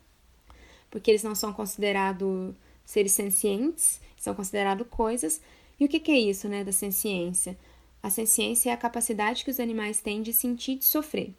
Porque 0.90 1.10
eles 1.10 1.22
não 1.22 1.34
são 1.34 1.52
considerados 1.52 2.54
seres 2.84 3.12
sencientes, 3.12 4.00
são 4.16 4.34
considerados 4.34 4.86
coisas. 4.88 5.40
E 5.78 5.84
o 5.84 5.88
que, 5.88 6.00
que 6.00 6.12
é 6.12 6.18
isso, 6.18 6.48
né, 6.48 6.64
da 6.64 6.72
senciência? 6.72 7.58
A 8.02 8.10
senciência 8.10 8.70
é 8.70 8.72
a 8.72 8.76
capacidade 8.76 9.44
que 9.44 9.50
os 9.50 9.60
animais 9.60 10.00
têm 10.00 10.22
de 10.22 10.32
sentir 10.32 10.72
e 10.72 10.76
de 10.76 10.84
sofrer. 10.84 11.34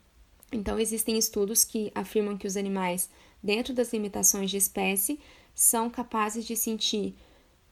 Então, 0.52 0.80
existem 0.80 1.18
estudos 1.18 1.64
que 1.64 1.92
afirmam 1.96 2.38
que 2.38 2.48
os 2.48 2.58
animais, 2.58 3.10
dentro 3.42 3.74
das 3.74 3.92
limitações 3.94 4.52
de 4.52 4.58
espécie, 4.58 5.20
são 5.54 5.90
capazes 5.90 6.46
de 6.46 6.56
sentir 6.56 7.16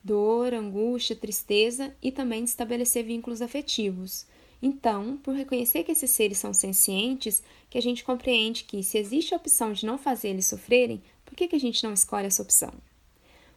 dor, 0.04 0.54
angústia, 0.54 1.16
tristeza 1.16 1.96
e 2.02 2.12
também 2.12 2.44
de 2.44 2.50
estabelecer 2.50 3.04
vínculos 3.04 3.42
afetivos. 3.42 4.26
Então, 4.62 5.18
por 5.18 5.36
reconhecer 5.36 5.84
que 5.84 5.92
esses 5.92 6.12
seres 6.12 6.38
são 6.38 6.54
sencientes, 6.54 7.44
que 7.70 7.78
a 7.78 7.82
gente 7.82 8.04
compreende 8.04 8.64
que 8.64 8.82
se 8.82 8.98
existe 8.98 9.34
a 9.34 9.38
opção 9.38 9.74
de 9.74 9.86
não 9.86 9.98
fazer 9.98 10.30
eles 10.30 10.46
sofrerem, 10.46 11.02
por 11.26 11.36
que, 11.36 11.48
que 11.48 11.56
a 11.56 11.60
gente 11.60 11.84
não 11.84 11.94
escolhe 11.94 12.28
essa 12.28 12.42
opção? 12.42 12.72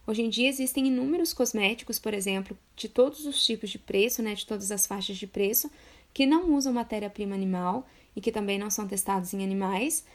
Hoje 0.05 0.21
em 0.21 0.29
dia 0.29 0.47
existem 0.47 0.87
inúmeros 0.87 1.33
cosméticos, 1.33 1.99
por 1.99 2.13
exemplo, 2.13 2.57
de 2.75 2.87
todos 2.87 3.25
os 3.25 3.45
tipos 3.45 3.69
de 3.69 3.77
preço, 3.77 4.21
né, 4.21 4.33
de 4.33 4.45
todas 4.45 4.71
as 4.71 4.87
faixas 4.87 5.17
de 5.17 5.27
preço, 5.27 5.69
que 6.13 6.25
não 6.25 6.55
usam 6.55 6.73
matéria-prima 6.73 7.35
animal 7.35 7.85
e 8.15 8.21
que 8.21 8.31
também 8.31 8.57
não 8.57 8.69
são 8.69 8.87
testados 8.87 9.33
em 9.33 9.43
animais. 9.43 10.05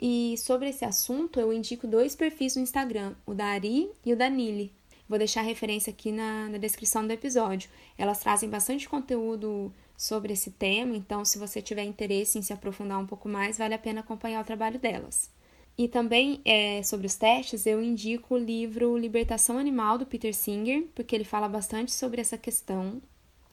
E 0.00 0.36
sobre 0.38 0.68
esse 0.68 0.84
assunto, 0.84 1.38
eu 1.38 1.52
indico 1.52 1.86
dois 1.86 2.16
perfis 2.16 2.56
no 2.56 2.62
Instagram, 2.62 3.14
o 3.26 3.34
da 3.34 3.46
Ari 3.46 3.90
e 4.04 4.12
o 4.12 4.16
da 4.16 4.28
Nili. 4.30 4.72
Vou 5.12 5.18
deixar 5.18 5.40
a 5.40 5.44
referência 5.44 5.90
aqui 5.90 6.10
na, 6.10 6.48
na 6.48 6.56
descrição 6.56 7.06
do 7.06 7.12
episódio. 7.12 7.68
Elas 7.98 8.20
trazem 8.20 8.48
bastante 8.48 8.88
conteúdo 8.88 9.70
sobre 9.94 10.32
esse 10.32 10.52
tema, 10.52 10.96
então, 10.96 11.22
se 11.22 11.38
você 11.38 11.60
tiver 11.60 11.82
interesse 11.82 12.38
em 12.38 12.40
se 12.40 12.50
aprofundar 12.50 12.98
um 12.98 13.04
pouco 13.06 13.28
mais, 13.28 13.58
vale 13.58 13.74
a 13.74 13.78
pena 13.78 14.00
acompanhar 14.00 14.40
o 14.40 14.46
trabalho 14.46 14.78
delas. 14.78 15.30
E 15.76 15.86
também 15.86 16.40
é, 16.46 16.82
sobre 16.82 17.06
os 17.06 17.14
testes, 17.14 17.66
eu 17.66 17.82
indico 17.82 18.36
o 18.36 18.38
livro 18.38 18.96
Libertação 18.96 19.58
Animal 19.58 19.98
do 19.98 20.06
Peter 20.06 20.32
Singer, 20.34 20.86
porque 20.94 21.14
ele 21.14 21.24
fala 21.24 21.46
bastante 21.46 21.92
sobre 21.92 22.18
essa 22.18 22.38
questão. 22.38 23.02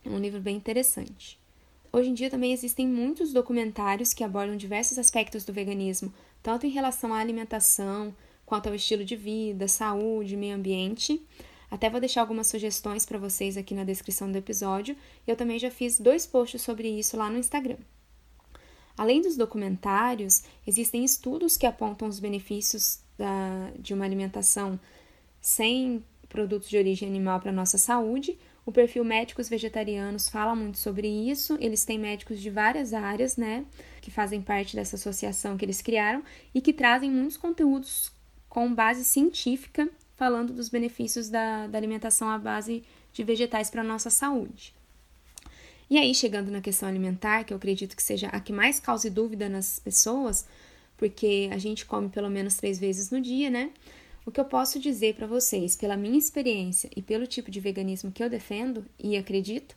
É 0.06 0.10
um 0.10 0.18
livro 0.18 0.40
bem 0.40 0.56
interessante. 0.56 1.38
Hoje 1.92 2.10
em 2.10 2.14
dia 2.14 2.30
também 2.30 2.54
existem 2.54 2.88
muitos 2.88 3.34
documentários 3.34 4.14
que 4.14 4.24
abordam 4.24 4.56
diversos 4.56 4.98
aspectos 4.98 5.44
do 5.44 5.52
veganismo, 5.52 6.14
tanto 6.42 6.66
em 6.66 6.70
relação 6.70 7.14
à 7.14 7.18
alimentação, 7.18 8.16
quanto 8.46 8.68
ao 8.68 8.76
estilo 8.76 9.04
de 9.04 9.18
vida, 9.18 9.68
saúde, 9.68 10.38
meio 10.38 10.56
ambiente. 10.56 11.22
Até 11.70 11.90
vou 11.90 12.00
deixar 12.00 12.22
algumas 12.22 12.48
sugestões 12.48 13.06
para 13.06 13.20
vocês 13.20 13.56
aqui 13.58 13.76
na 13.76 13.84
descrição 13.84 14.32
do 14.32 14.38
episódio. 14.38 14.96
Eu 15.28 15.36
também 15.36 15.60
já 15.60 15.70
fiz 15.70 16.00
dois 16.00 16.26
posts 16.26 16.62
sobre 16.62 16.88
isso 16.88 17.16
lá 17.16 17.30
no 17.30 17.38
Instagram. 17.38 17.78
Além 18.98 19.22
dos 19.22 19.38
documentários, 19.38 20.44
existem 20.68 21.06
estudos 21.06 21.56
que 21.56 21.66
apontam 21.66 22.08
os 22.08 22.20
benefícios 22.20 23.00
da, 23.18 23.72
de 23.78 23.94
uma 23.94 24.04
alimentação 24.04 24.80
sem 25.40 26.04
produtos 26.28 26.70
de 26.70 26.78
origem 26.78 27.08
animal 27.08 27.40
para 27.40 27.52
nossa 27.52 27.78
saúde. 27.78 28.38
O 28.66 28.72
perfil 28.72 29.04
Médicos 29.04 29.48
Vegetarianos 29.48 30.28
fala 30.28 30.56
muito 30.56 30.78
sobre 30.78 31.08
isso. 31.08 31.58
Eles 31.62 31.86
têm 31.86 31.98
médicos 31.98 32.40
de 32.40 32.50
várias 32.50 32.94
áreas, 32.94 33.38
né, 33.38 33.66
que 34.02 34.12
fazem 34.12 34.42
parte 34.42 34.76
dessa 34.76 34.96
associação 34.96 35.58
que 35.58 35.66
eles 35.66 35.82
criaram 35.82 36.24
e 36.54 36.60
que 36.60 36.74
trazem 36.74 37.10
muitos 37.10 37.38
conteúdos 37.38 38.12
com 38.48 38.74
base 38.74 39.06
científica 39.06 39.90
falando 40.20 40.52
dos 40.52 40.68
benefícios 40.68 41.30
da, 41.30 41.66
da 41.68 41.78
alimentação 41.78 42.30
à 42.30 42.38
base 42.38 42.84
de 43.14 43.24
vegetais 43.24 43.70
para 43.70 43.80
a 43.80 43.86
nossa 43.86 44.10
saúde. 44.10 44.76
E 45.90 45.98
aí, 45.98 46.14
chegando 46.14 46.52
na 46.52 46.60
questão 46.60 46.90
alimentar, 46.90 47.46
que 47.46 47.54
eu 47.54 47.58
acredito 47.58 47.96
que 47.96 48.04
seja 48.04 48.28
a 48.28 48.40
que 48.42 48.52
mais 48.52 48.82
cause 48.82 49.10
dúvida 49.10 49.48
nas 49.48 49.80
pessoas, 49.80 50.46
porque 50.98 51.50
a 51.54 51.58
gente 51.58 51.86
come 51.86 52.10
pelo 52.10 52.30
menos 52.30 52.56
três 52.56 52.78
vezes 52.78 53.10
no 53.10 53.22
dia, 53.22 53.50
né? 53.50 53.72
O 54.26 54.32
que 54.32 54.42
eu 54.42 54.46
posso 54.46 54.78
dizer 54.78 55.16
para 55.16 55.26
vocês, 55.26 55.78
pela 55.78 55.96
minha 55.96 56.20
experiência 56.20 56.90
e 56.94 57.02
pelo 57.02 57.26
tipo 57.26 57.50
de 57.50 57.62
veganismo 57.62 58.12
que 58.12 58.22
eu 58.22 58.30
defendo 58.30 58.86
e 59.00 59.16
acredito, 59.16 59.74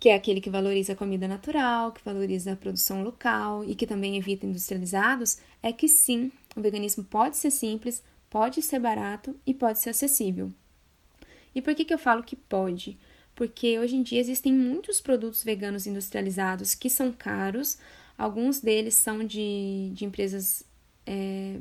que 0.00 0.08
é 0.08 0.14
aquele 0.14 0.40
que 0.40 0.48
valoriza 0.48 0.94
a 0.94 0.96
comida 0.96 1.28
natural, 1.28 1.92
que 1.92 2.02
valoriza 2.02 2.54
a 2.54 2.56
produção 2.56 3.04
local 3.04 3.62
e 3.64 3.74
que 3.74 3.86
também 3.86 4.16
evita 4.16 4.46
industrializados, 4.46 5.36
é 5.62 5.72
que 5.72 5.86
sim, 5.86 6.32
o 6.56 6.60
veganismo 6.62 7.04
pode 7.04 7.36
ser 7.36 7.50
simples, 7.50 8.02
pode 8.32 8.62
ser 8.62 8.78
barato 8.78 9.38
e 9.46 9.52
pode 9.52 9.78
ser 9.78 9.90
acessível. 9.90 10.50
E 11.54 11.60
por 11.60 11.74
que, 11.74 11.84
que 11.84 11.92
eu 11.92 11.98
falo 11.98 12.22
que 12.22 12.34
pode? 12.34 12.98
Porque 13.34 13.78
hoje 13.78 13.94
em 13.94 14.02
dia 14.02 14.18
existem 14.18 14.50
muitos 14.54 15.02
produtos 15.02 15.44
veganos 15.44 15.86
industrializados 15.86 16.74
que 16.74 16.88
são 16.88 17.12
caros, 17.12 17.76
alguns 18.16 18.58
deles 18.58 18.94
são 18.94 19.22
de, 19.22 19.90
de 19.92 20.06
empresas, 20.06 20.64
é, 21.04 21.58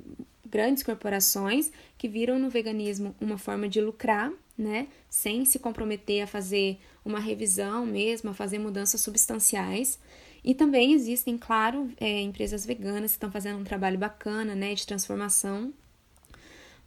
grandes 0.49 0.81
corporações, 0.81 1.73
que 1.97 2.07
viram 2.07 2.39
no 2.39 2.49
veganismo 2.49 3.13
uma 3.19 3.37
forma 3.37 3.67
de 3.67 3.81
lucrar, 3.81 4.31
né? 4.57 4.87
Sem 5.09 5.43
se 5.43 5.59
comprometer 5.59 6.21
a 6.21 6.27
fazer 6.27 6.79
uma 7.03 7.19
revisão 7.19 7.85
mesmo, 7.85 8.29
a 8.29 8.33
fazer 8.33 8.59
mudanças 8.59 9.01
substanciais. 9.01 9.99
E 10.41 10.55
também 10.55 10.93
existem, 10.93 11.37
claro, 11.37 11.91
é, 11.99 12.21
empresas 12.21 12.65
veganas 12.65 13.11
que 13.11 13.17
estão 13.17 13.29
fazendo 13.29 13.59
um 13.59 13.65
trabalho 13.65 13.97
bacana, 13.97 14.55
né, 14.55 14.73
de 14.73 14.87
transformação 14.87 15.73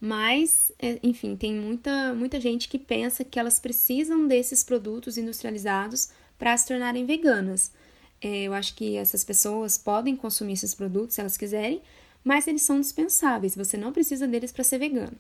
mas, 0.05 0.71
é, 0.79 0.99
enfim, 1.03 1.35
tem 1.35 1.55
muita, 1.55 2.13
muita 2.13 2.39
gente 2.39 2.69
que 2.69 2.79
pensa 2.79 3.25
que 3.25 3.41
elas 3.41 3.59
precisam 3.59 4.29
desses 4.29 4.63
produtos 4.63 5.17
industrializados 5.17 6.11
para 6.39 6.55
se 6.59 6.69
tornarem 6.69 7.07
veganas. 7.07 7.73
É, 8.21 8.43
eu 8.43 8.53
acho 8.53 8.75
que 8.75 8.97
essas 8.97 9.25
pessoas 9.25 9.79
podem 9.79 10.15
consumir 10.15 10.53
esses 10.53 10.75
produtos 10.75 11.15
se 11.15 11.23
elas 11.23 11.39
quiserem, 11.39 11.81
mas 12.23 12.47
eles 12.47 12.61
são 12.61 12.79
dispensáveis, 12.79 13.57
você 13.57 13.79
não 13.79 13.95
precisa 13.95 14.29
deles 14.29 14.53
para 14.53 14.63
ser 14.63 14.77
vegano. 14.77 15.17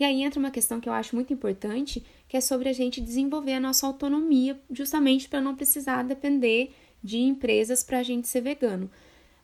E 0.00 0.04
aí 0.04 0.20
entra 0.20 0.40
uma 0.40 0.50
questão 0.50 0.80
que 0.80 0.88
eu 0.88 0.92
acho 0.92 1.14
muito 1.14 1.32
importante, 1.32 2.04
que 2.26 2.36
é 2.36 2.40
sobre 2.40 2.68
a 2.68 2.72
gente 2.72 3.00
desenvolver 3.00 3.52
a 3.52 3.60
nossa 3.60 3.86
autonomia, 3.86 4.60
justamente 4.68 5.28
para 5.28 5.40
não 5.40 5.54
precisar 5.54 6.02
depender 6.02 6.74
de 7.00 7.18
empresas 7.18 7.84
para 7.84 8.00
a 8.00 8.02
gente 8.02 8.26
ser 8.26 8.40
vegano 8.40 8.90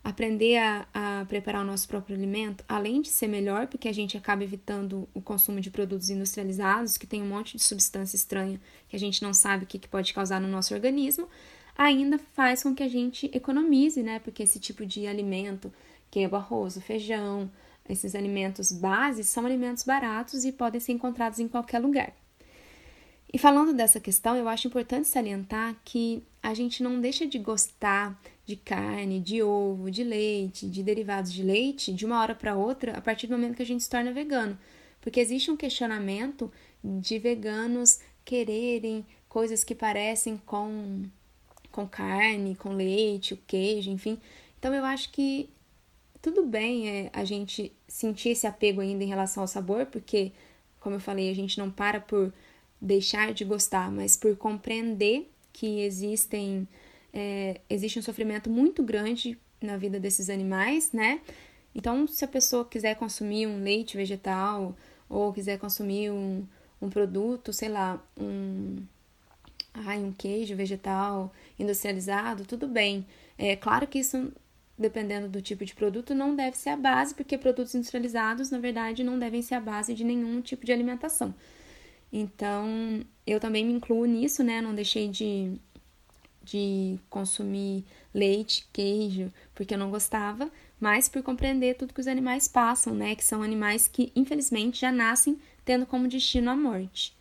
aprender 0.07 0.55
a, 0.55 0.87
a, 0.93 1.25
preparar 1.25 1.61
o 1.61 1.67
nosso 1.67 1.85
próprio 1.85 2.15
alimento, 2.15 2.63
além 2.65 3.01
de 3.01 3.09
ser 3.09 3.27
melhor, 3.27 3.67
porque 3.67 3.89
a 3.89 3.93
gente 3.93 4.15
acaba 4.15 4.41
evitando 4.41 5.05
o 5.13 5.21
consumo 5.21 5.59
de 5.59 5.69
produtos 5.69 6.09
industrializados, 6.09 6.97
que 6.97 7.05
tem 7.05 7.21
um 7.21 7.27
monte 7.27 7.57
de 7.57 7.63
substância 7.63 8.15
estranha 8.15 8.57
que 8.87 8.95
a 8.95 8.99
gente 8.99 9.21
não 9.21 9.33
sabe 9.33 9.65
o 9.65 9.67
que, 9.67 9.77
que 9.77 9.87
pode 9.89 10.13
causar 10.13 10.39
no 10.39 10.47
nosso 10.47 10.73
organismo, 10.73 11.27
ainda 11.77 12.17
faz 12.17 12.63
com 12.63 12.73
que 12.73 12.83
a 12.83 12.87
gente 12.87 13.29
economize, 13.33 14.01
né? 14.01 14.19
Porque 14.19 14.43
esse 14.43 14.61
tipo 14.61 14.85
de 14.85 15.05
alimento, 15.05 15.73
que 16.09 16.21
é 16.21 16.27
o 16.29 16.37
arroz, 16.37 16.77
o 16.77 16.81
feijão, 16.81 17.51
esses 17.89 18.15
alimentos 18.15 18.71
bases, 18.71 19.27
são 19.27 19.45
alimentos 19.45 19.83
baratos 19.83 20.45
e 20.45 20.53
podem 20.53 20.79
ser 20.79 20.93
encontrados 20.93 21.37
em 21.37 21.49
qualquer 21.49 21.79
lugar. 21.79 22.13
E 23.33 23.37
falando 23.37 23.73
dessa 23.73 23.99
questão, 23.99 24.37
eu 24.37 24.47
acho 24.47 24.69
importante 24.69 25.05
salientar 25.05 25.75
que 25.83 26.23
a 26.41 26.53
gente 26.53 26.81
não 26.81 27.01
deixa 27.01 27.27
de 27.27 27.37
gostar 27.37 28.17
de 28.47 28.55
carne, 28.55 29.19
de 29.19 29.43
ovo, 29.43 29.91
de 29.91 30.05
leite, 30.05 30.69
de 30.69 30.81
derivados 30.81 31.33
de 31.33 31.43
leite 31.43 31.91
de 31.93 32.05
uma 32.05 32.21
hora 32.21 32.33
para 32.33 32.55
outra 32.55 32.97
a 32.97 33.01
partir 33.01 33.27
do 33.27 33.37
momento 33.37 33.57
que 33.57 33.61
a 33.61 33.65
gente 33.65 33.83
se 33.83 33.89
torna 33.89 34.13
vegano. 34.13 34.57
Porque 35.01 35.19
existe 35.19 35.51
um 35.51 35.57
questionamento 35.57 36.49
de 36.81 37.19
veganos 37.19 37.99
quererem 38.23 39.05
coisas 39.27 39.65
que 39.65 39.75
parecem 39.75 40.37
com, 40.45 41.03
com 41.71 41.85
carne, 41.85 42.55
com 42.55 42.69
leite, 42.69 43.33
o 43.33 43.39
queijo, 43.45 43.91
enfim. 43.91 44.17
Então 44.57 44.73
eu 44.73 44.85
acho 44.85 45.11
que 45.11 45.49
tudo 46.21 46.45
bem 46.45 46.89
é, 46.89 47.09
a 47.11 47.25
gente 47.25 47.73
sentir 47.85 48.29
esse 48.29 48.47
apego 48.47 48.79
ainda 48.79 49.03
em 49.03 49.07
relação 49.07 49.43
ao 49.43 49.47
sabor, 49.47 49.87
porque, 49.87 50.31
como 50.79 50.95
eu 50.95 51.01
falei, 51.01 51.29
a 51.29 51.35
gente 51.35 51.57
não 51.57 51.69
para 51.69 51.99
por 51.99 52.33
deixar 52.79 53.33
de 53.33 53.43
gostar, 53.43 53.91
mas 53.91 54.15
por 54.15 54.37
compreender 54.37 55.29
que 55.51 55.81
existem 55.81 56.65
é, 57.13 57.61
existe 57.69 57.99
um 57.99 58.01
sofrimento 58.01 58.49
muito 58.49 58.83
grande 58.83 59.37
na 59.61 59.77
vida 59.77 59.99
desses 59.99 60.29
animais, 60.29 60.91
né? 60.91 61.21
Então, 61.73 62.07
se 62.07 62.25
a 62.25 62.27
pessoa 62.27 62.65
quiser 62.65 62.95
consumir 62.95 63.47
um 63.47 63.61
leite 63.61 63.97
vegetal 63.97 64.75
ou 65.09 65.31
quiser 65.31 65.59
consumir 65.59 66.11
um, 66.11 66.45
um 66.81 66.89
produto, 66.89 67.53
sei 67.53 67.69
lá, 67.69 68.03
um, 68.19 68.77
ai, 69.73 69.99
um 69.99 70.11
queijo 70.11 70.55
vegetal 70.55 71.31
industrializado, 71.57 72.45
tudo 72.45 72.67
bem. 72.67 73.05
É 73.37 73.55
claro 73.55 73.87
que 73.87 73.99
isso, 73.99 74.31
dependendo 74.77 75.27
do 75.27 75.41
tipo 75.41 75.63
de 75.65 75.75
produto, 75.75 76.15
não 76.15 76.35
deve 76.35 76.57
ser 76.57 76.69
a 76.69 76.77
base, 76.77 77.13
porque 77.13 77.37
produtos 77.37 77.75
industrializados, 77.75 78.49
na 78.49 78.59
verdade, 78.59 79.03
não 79.03 79.19
devem 79.19 79.41
ser 79.41 79.55
a 79.55 79.61
base 79.61 79.93
de 79.93 80.03
nenhum 80.03 80.41
tipo 80.41 80.65
de 80.65 80.71
alimentação. 80.71 81.33
Então, 82.11 83.01
eu 83.25 83.39
também 83.39 83.65
me 83.65 83.73
incluo 83.73 84.05
nisso, 84.05 84.43
né? 84.43 84.61
Não 84.61 84.73
deixei 84.73 85.09
de 85.09 85.59
de 86.47 86.97
consumir 87.09 87.83
leite, 88.13 88.67
queijo, 88.71 89.31
porque 89.53 89.73
eu 89.73 89.77
não 89.77 89.91
gostava, 89.91 90.49
mas 90.79 91.09
por 91.09 91.21
compreender 91.21 91.75
tudo 91.75 91.93
que 91.93 91.99
os 91.99 92.07
animais 92.07 92.47
passam, 92.47 92.93
né? 92.93 93.15
Que 93.15 93.23
são 93.23 93.43
animais 93.43 93.87
que, 93.87 94.11
infelizmente, 94.15 94.79
já 94.81 94.91
nascem 94.91 95.37
tendo 95.65 95.85
como 95.85 96.07
destino 96.07 96.49
a 96.49 96.55
morte. 96.55 97.15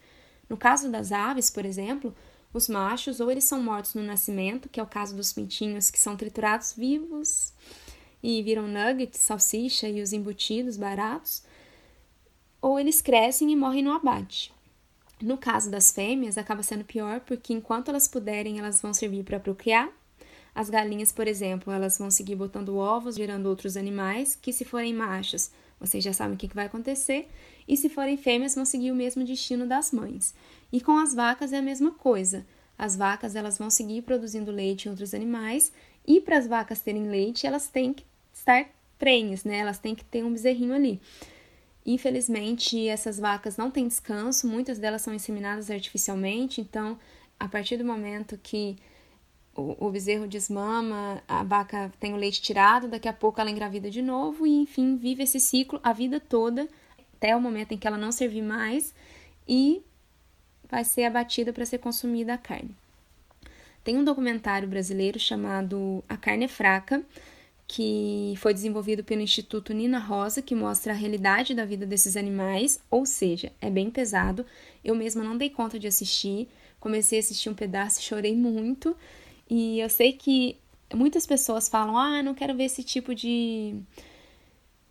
No 0.49 0.56
caso 0.56 0.88
das 0.88 1.11
aves, 1.11 1.50
por 1.50 1.66
exemplo, 1.66 2.14
os 2.52 2.68
machos 2.68 3.18
ou 3.18 3.30
eles 3.30 3.45
são 3.45 3.61
mortos 3.61 3.95
no 3.95 4.02
nascimento, 4.02 4.68
que 4.68 4.78
é 4.78 4.83
o 4.83 4.87
caso 4.87 5.16
dos 5.16 5.33
pintinhos 5.33 5.90
que 5.90 5.99
são 5.99 6.16
triturados 6.16 6.73
vivos 6.73 7.52
e 8.23 8.42
viram 8.42 8.68
nuggets, 8.68 9.21
salsicha 9.21 9.88
e 9.88 10.00
os 10.00 10.12
embutidos 10.12 10.76
baratos, 10.76 11.42
ou 12.62 12.78
eles 12.78 13.00
crescem 13.00 13.50
e 13.50 13.56
morrem 13.56 13.83
no 13.83 13.92
abate. 13.92 14.54
No 15.20 15.38
caso 15.38 15.70
das 15.70 15.90
fêmeas, 15.90 16.37
acaba 16.37 16.62
sendo 16.62 16.85
pior 16.85 17.20
porque 17.20 17.52
enquanto 17.52 17.88
elas 17.88 18.06
puderem, 18.06 18.58
elas 18.58 18.80
vão 18.80 18.92
servir 18.92 19.25
para 19.25 19.40
procriar. 19.40 19.90
As 20.54 20.70
galinhas, 20.70 21.12
por 21.12 21.26
exemplo, 21.28 21.73
elas 21.73 21.99
vão 21.99 22.11
seguir 22.11 22.35
botando 22.35 22.76
ovos, 22.76 23.16
gerando 23.16 23.46
outros 23.46 23.76
animais, 23.76 24.38
que 24.40 24.52
se 24.52 24.64
forem 24.64 24.94
machos, 24.94 25.50
vocês 25.78 26.02
já 26.02 26.12
sabem 26.12 26.35
o 26.35 26.38
que 26.38 26.54
vai 26.54 26.66
acontecer, 26.66 27.28
e 27.68 27.76
se 27.76 27.88
forem 27.88 28.16
fêmeas, 28.16 28.54
vão 28.54 28.64
seguir 28.64 28.90
o 28.90 28.94
mesmo 28.94 29.23
destino 29.23 29.66
das 29.66 29.92
mães. 29.92 30.35
E 30.73 30.80
com 30.80 30.96
as 30.96 31.14
vacas 31.14 31.52
é 31.52 31.58
a 31.58 31.62
mesma 31.62 31.90
coisa. 31.90 32.46
As 32.78 32.96
vacas 32.96 33.37
elas 33.37 33.58
vão 33.58 33.68
seguir 33.68 34.02
produzindo 34.02 34.50
leite 34.50 34.87
em 34.87 34.90
outros 34.90 35.12
animais, 35.12 35.73
e 36.06 36.20
para 36.20 36.38
as 36.38 36.46
vacas 36.46 36.80
terem 36.80 37.08
leite, 37.08 37.46
elas 37.46 37.68
têm 37.68 37.92
que 37.92 38.04
estar 38.32 38.66
prenhes, 38.99 39.44
né? 39.44 39.58
Elas 39.58 39.78
têm 39.78 39.94
que 39.94 40.04
ter 40.04 40.25
um 40.25 40.32
bezerrinho 40.32 40.75
ali. 40.75 41.00
Infelizmente, 41.87 42.88
essas 42.88 43.21
vacas 43.21 43.57
não 43.57 43.71
têm 43.71 43.87
descanso, 43.87 44.49
muitas 44.49 44.76
delas 44.76 45.02
são 45.02 45.14
inseminadas 45.14 45.71
artificialmente, 45.71 46.61
então, 46.61 46.99
a 47.38 47.47
partir 47.47 47.76
do 47.76 47.85
momento 47.85 48.37
que 48.43 48.76
o, 49.55 49.87
o 49.87 49.90
bezerro 49.90 50.26
desmama, 50.26 51.23
a 51.28 51.45
vaca 51.45 51.93
tem 52.00 52.12
o 52.12 52.16
leite 52.16 52.43
tirado, 52.43 52.88
daqui 52.88 53.09
a 53.09 53.12
pouco 53.12 53.40
ela 53.40 53.52
engravida 53.52 53.88
de 53.88 54.02
novo 54.02 54.45
e, 54.45 54.50
enfim, 54.50 54.97
vive 54.97 55.23
esse 55.23 55.38
ciclo 55.38 55.78
a 55.81 55.93
vida 55.93 56.19
toda, 56.19 56.69
até 57.14 57.37
o 57.37 57.40
momento 57.40 57.73
em 57.73 57.78
que 57.78 57.87
ela 57.87 57.97
não 57.97 58.11
servir 58.11 58.43
mais 58.43 58.93
e 59.47 59.81
vai 60.69 60.85
ser 60.85 61.05
abatida 61.05 61.52
para 61.52 61.64
ser 61.64 61.78
consumida 61.78 62.35
a 62.35 62.38
carne. 62.38 62.75
Tem 63.85 63.97
um 63.97 64.02
documentário 64.02 64.66
brasileiro 64.66 65.21
chamado 65.21 66.02
A 66.09 66.16
Carne 66.16 66.47
é 66.47 66.49
Fraca, 66.49 67.05
que 67.68 68.35
foi 68.37 68.54
desenvolvido 68.54 69.02
pelo 69.02 69.20
Instituto 69.20 69.75
Nina 69.75 69.99
Rosa, 69.99 70.40
que 70.40 70.54
mostra 70.54 70.92
a 70.92 70.96
realidade 70.96 71.54
da 71.54 71.64
vida 71.64 71.85
desses 71.85 72.16
animais, 72.16 72.80
ou 72.90 73.04
seja, 73.04 73.52
é 73.61 73.68
bem 73.68 73.90
pesado. 73.90 74.46
Eu 74.85 74.94
mesma 74.94 75.25
não 75.25 75.37
dei 75.37 75.50
conta 75.50 75.78
de 75.78 75.87
assistir, 75.87 76.49
comecei 76.78 77.18
a 77.18 77.20
assistir 77.20 77.49
um 77.49 77.54
pedaço 77.54 78.02
chorei 78.02 78.37
muito. 78.37 78.96
E 79.50 79.80
eu 79.80 79.88
sei 79.88 80.12
que 80.12 80.56
muitas 80.94 81.26
pessoas 81.26 81.68
falam: 81.68 81.99
ah, 81.99 82.23
não 82.23 82.35
quero 82.35 82.54
ver 82.54 82.64
esse 82.64 82.85
tipo 82.85 83.14
de, 83.14 83.75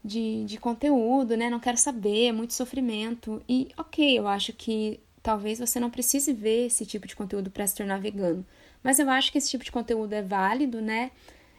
de, 0.03 0.43
de 0.45 0.57
conteúdo, 0.57 1.37
né? 1.37 1.49
Não 1.49 1.59
quero 1.59 1.77
saber, 1.77 2.27
é 2.27 2.31
muito 2.33 2.53
sofrimento. 2.53 3.41
E 3.47 3.69
ok, 3.77 4.19
eu 4.19 4.27
acho 4.27 4.51
que 4.51 4.99
talvez 5.23 5.59
você 5.59 5.79
não 5.79 5.89
precise 5.89 6.33
ver 6.33 6.67
esse 6.67 6.85
tipo 6.85 7.07
de 7.07 7.15
conteúdo 7.15 7.49
para 7.49 7.65
se 7.65 7.75
tornar 7.75 7.99
vegano. 7.99 8.45
Mas 8.83 8.99
eu 8.99 9.09
acho 9.09 9.31
que 9.31 9.37
esse 9.37 9.49
tipo 9.49 9.63
de 9.63 9.71
conteúdo 9.71 10.13
é 10.13 10.21
válido, 10.21 10.81
né? 10.81 11.11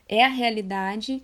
É 0.09 0.25
a 0.25 0.29
realidade 0.29 1.23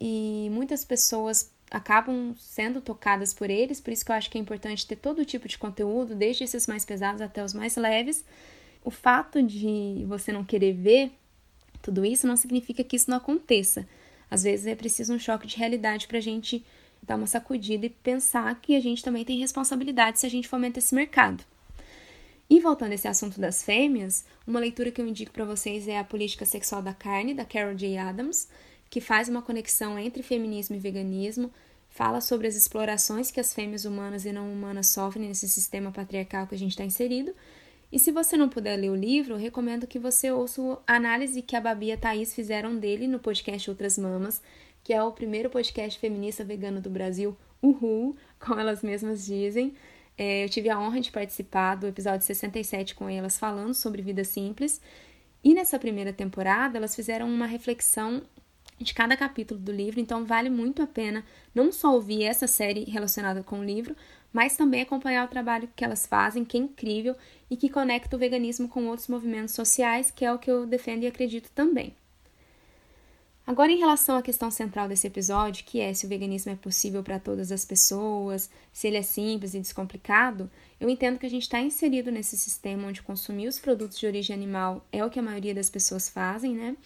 e 0.00 0.48
muitas 0.52 0.84
pessoas 0.84 1.50
acabam 1.70 2.34
sendo 2.36 2.80
tocadas 2.80 3.32
por 3.32 3.48
eles, 3.48 3.80
por 3.80 3.92
isso 3.92 4.04
que 4.04 4.10
eu 4.10 4.16
acho 4.16 4.30
que 4.30 4.36
é 4.36 4.40
importante 4.40 4.86
ter 4.86 4.96
todo 4.96 5.24
tipo 5.24 5.46
de 5.46 5.56
conteúdo, 5.56 6.14
desde 6.14 6.44
esses 6.44 6.66
mais 6.66 6.84
pesados 6.84 7.20
até 7.20 7.44
os 7.44 7.54
mais 7.54 7.76
leves. 7.76 8.24
O 8.84 8.90
fato 8.90 9.42
de 9.42 10.04
você 10.08 10.32
não 10.32 10.44
querer 10.44 10.72
ver 10.72 11.12
tudo 11.82 12.04
isso 12.04 12.26
não 12.26 12.36
significa 12.36 12.82
que 12.82 12.96
isso 12.96 13.10
não 13.10 13.18
aconteça. 13.18 13.86
Às 14.30 14.42
vezes 14.42 14.66
é 14.66 14.74
preciso 14.74 15.14
um 15.14 15.18
choque 15.18 15.46
de 15.46 15.56
realidade 15.56 16.06
para 16.06 16.18
a 16.18 16.22
gente 16.22 16.64
dar 17.02 17.16
uma 17.16 17.26
sacudida 17.26 17.86
e 17.86 17.90
pensar 17.90 18.54
que 18.60 18.76
a 18.76 18.80
gente 18.80 19.02
também 19.02 19.24
tem 19.24 19.38
responsabilidade 19.38 20.20
se 20.20 20.26
a 20.26 20.30
gente 20.30 20.48
fomenta 20.48 20.78
esse 20.78 20.94
mercado. 20.94 21.44
E 22.50 22.58
voltando 22.60 22.90
a 22.90 22.94
esse 22.96 23.06
assunto 23.06 23.40
das 23.40 23.62
fêmeas, 23.62 24.24
uma 24.46 24.58
leitura 24.58 24.90
que 24.90 25.00
eu 25.00 25.06
indico 25.06 25.30
para 25.30 25.44
vocês 25.44 25.86
é 25.86 25.98
A 25.98 26.04
Política 26.04 26.44
Sexual 26.44 26.82
da 26.82 26.92
Carne, 26.92 27.32
da 27.32 27.44
Carol 27.44 27.74
J. 27.74 27.96
Adams, 27.96 28.48
que 28.90 29.00
faz 29.00 29.28
uma 29.28 29.40
conexão 29.40 29.96
entre 29.96 30.22
feminismo 30.22 30.74
e 30.74 30.80
veganismo, 30.80 31.52
fala 31.88 32.20
sobre 32.20 32.48
as 32.48 32.56
explorações 32.56 33.30
que 33.30 33.38
as 33.38 33.54
fêmeas 33.54 33.84
humanas 33.84 34.24
e 34.24 34.32
não 34.32 34.52
humanas 34.52 34.88
sofrem 34.88 35.28
nesse 35.28 35.48
sistema 35.48 35.92
patriarcal 35.92 36.48
que 36.48 36.54
a 36.56 36.58
gente 36.58 36.72
está 36.72 36.84
inserido 36.84 37.32
e 37.92 37.98
se 37.98 38.12
você 38.12 38.36
não 38.36 38.48
puder 38.48 38.76
ler 38.76 38.90
o 38.90 38.94
livro, 38.94 39.36
recomendo 39.36 39.86
que 39.86 39.98
você 39.98 40.30
ouça 40.30 40.62
a 40.86 40.94
análise 40.94 41.42
que 41.42 41.56
a 41.56 41.60
Babi 41.60 41.86
e 41.86 41.92
a 41.92 41.96
Thaís 41.96 42.32
fizeram 42.32 42.76
dele 42.76 43.08
no 43.08 43.18
podcast 43.18 43.68
Outras 43.68 43.98
Mamas, 43.98 44.40
que 44.84 44.92
é 44.92 45.02
o 45.02 45.10
primeiro 45.10 45.50
podcast 45.50 45.98
feminista 45.98 46.44
vegano 46.44 46.80
do 46.80 46.88
Brasil, 46.88 47.36
uhul, 47.60 48.16
como 48.38 48.60
elas 48.60 48.82
mesmas 48.82 49.26
dizem. 49.26 49.74
É, 50.22 50.44
eu 50.44 50.50
tive 50.50 50.68
a 50.68 50.78
honra 50.78 51.00
de 51.00 51.10
participar 51.10 51.76
do 51.76 51.86
episódio 51.86 52.26
67 52.26 52.94
com 52.94 53.08
elas 53.08 53.38
falando 53.38 53.72
sobre 53.72 54.02
vida 54.02 54.22
simples. 54.22 54.78
E 55.42 55.54
nessa 55.54 55.78
primeira 55.78 56.12
temporada, 56.12 56.76
elas 56.76 56.94
fizeram 56.94 57.26
uma 57.26 57.46
reflexão 57.46 58.20
de 58.78 58.92
cada 58.92 59.16
capítulo 59.16 59.58
do 59.58 59.72
livro, 59.72 59.98
então 59.98 60.26
vale 60.26 60.50
muito 60.50 60.82
a 60.82 60.86
pena 60.86 61.24
não 61.54 61.72
só 61.72 61.94
ouvir 61.94 62.24
essa 62.24 62.46
série 62.46 62.84
relacionada 62.84 63.42
com 63.42 63.60
o 63.60 63.64
livro, 63.64 63.96
mas 64.30 64.58
também 64.58 64.82
acompanhar 64.82 65.24
o 65.24 65.30
trabalho 65.30 65.70
que 65.74 65.82
elas 65.82 66.04
fazem, 66.04 66.44
que 66.44 66.58
é 66.58 66.60
incrível 66.60 67.16
e 67.50 67.56
que 67.56 67.70
conecta 67.70 68.14
o 68.14 68.18
veganismo 68.18 68.68
com 68.68 68.88
outros 68.88 69.08
movimentos 69.08 69.54
sociais, 69.54 70.10
que 70.10 70.26
é 70.26 70.30
o 70.30 70.38
que 70.38 70.50
eu 70.50 70.66
defendo 70.66 71.02
e 71.04 71.06
acredito 71.06 71.50
também. 71.54 71.94
Agora, 73.50 73.72
em 73.72 73.78
relação 73.78 74.16
à 74.16 74.22
questão 74.22 74.48
central 74.48 74.86
desse 74.86 75.08
episódio, 75.08 75.64
que 75.64 75.80
é 75.80 75.92
se 75.92 76.06
o 76.06 76.08
veganismo 76.08 76.52
é 76.52 76.54
possível 76.54 77.02
para 77.02 77.18
todas 77.18 77.50
as 77.50 77.64
pessoas, 77.64 78.48
se 78.72 78.86
ele 78.86 78.96
é 78.96 79.02
simples 79.02 79.54
e 79.54 79.58
descomplicado, 79.58 80.48
eu 80.78 80.88
entendo 80.88 81.18
que 81.18 81.26
a 81.26 81.28
gente 81.28 81.42
está 81.42 81.60
inserido 81.60 82.12
nesse 82.12 82.36
sistema 82.36 82.86
onde 82.86 83.02
consumir 83.02 83.48
os 83.48 83.58
produtos 83.58 83.98
de 83.98 84.06
origem 84.06 84.36
animal 84.36 84.86
é 84.92 85.04
o 85.04 85.10
que 85.10 85.18
a 85.18 85.22
maioria 85.22 85.52
das 85.52 85.68
pessoas 85.68 86.08
fazem, 86.08 86.54
né? 86.54 86.76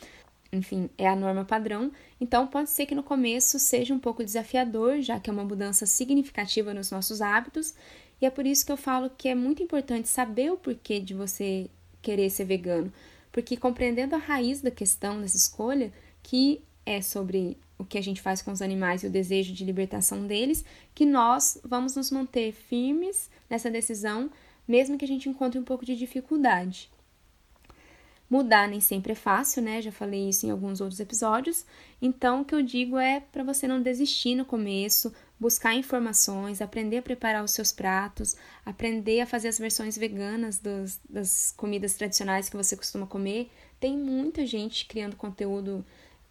Enfim, 0.50 0.88
é 0.96 1.06
a 1.06 1.14
norma 1.14 1.44
padrão, 1.44 1.92
então 2.18 2.46
pode 2.46 2.70
ser 2.70 2.86
que 2.86 2.94
no 2.94 3.02
começo 3.02 3.58
seja 3.58 3.92
um 3.92 3.98
pouco 3.98 4.24
desafiador, 4.24 5.02
já 5.02 5.20
que 5.20 5.28
é 5.28 5.32
uma 5.34 5.44
mudança 5.44 5.84
significativa 5.84 6.72
nos 6.72 6.90
nossos 6.90 7.20
hábitos, 7.20 7.74
e 8.22 8.24
é 8.24 8.30
por 8.30 8.46
isso 8.46 8.64
que 8.64 8.72
eu 8.72 8.78
falo 8.78 9.10
que 9.10 9.28
é 9.28 9.34
muito 9.34 9.62
importante 9.62 10.08
saber 10.08 10.50
o 10.50 10.56
porquê 10.56 10.98
de 10.98 11.12
você 11.12 11.68
querer 12.00 12.30
ser 12.30 12.46
vegano, 12.46 12.90
porque 13.30 13.54
compreendendo 13.54 14.14
a 14.14 14.18
raiz 14.18 14.62
da 14.62 14.70
questão 14.70 15.20
dessa 15.20 15.36
escolha, 15.36 15.92
que 16.24 16.60
é 16.84 17.00
sobre 17.00 17.56
o 17.78 17.84
que 17.84 17.98
a 17.98 18.02
gente 18.02 18.20
faz 18.20 18.40
com 18.42 18.50
os 18.50 18.62
animais 18.62 19.02
e 19.02 19.06
o 19.06 19.10
desejo 19.10 19.52
de 19.52 19.64
libertação 19.64 20.26
deles, 20.26 20.64
que 20.94 21.04
nós 21.04 21.60
vamos 21.62 21.94
nos 21.94 22.10
manter 22.10 22.52
firmes 22.52 23.30
nessa 23.48 23.70
decisão, 23.70 24.30
mesmo 24.66 24.98
que 24.98 25.04
a 25.04 25.08
gente 25.08 25.28
encontre 25.28 25.58
um 25.58 25.64
pouco 25.64 25.84
de 25.84 25.94
dificuldade. 25.94 26.90
Mudar 28.28 28.66
nem 28.68 28.80
sempre 28.80 29.12
é 29.12 29.14
fácil, 29.14 29.62
né? 29.62 29.82
Já 29.82 29.92
falei 29.92 30.28
isso 30.28 30.46
em 30.46 30.50
alguns 30.50 30.80
outros 30.80 30.98
episódios. 30.98 31.66
Então, 32.00 32.40
o 32.40 32.44
que 32.44 32.54
eu 32.54 32.62
digo 32.62 32.96
é 32.98 33.20
para 33.20 33.44
você 33.44 33.68
não 33.68 33.82
desistir 33.82 34.34
no 34.34 34.46
começo, 34.46 35.12
buscar 35.38 35.74
informações, 35.74 36.62
aprender 36.62 36.98
a 36.98 37.02
preparar 37.02 37.44
os 37.44 37.50
seus 37.50 37.70
pratos, 37.70 38.34
aprender 38.64 39.20
a 39.20 39.26
fazer 39.26 39.48
as 39.48 39.58
versões 39.58 39.98
veganas 39.98 40.58
das, 40.58 40.98
das 41.08 41.52
comidas 41.56 41.94
tradicionais 41.94 42.48
que 42.48 42.56
você 42.56 42.74
costuma 42.74 43.06
comer. 43.06 43.50
Tem 43.78 43.96
muita 43.96 44.46
gente 44.46 44.86
criando 44.86 45.16
conteúdo 45.16 45.84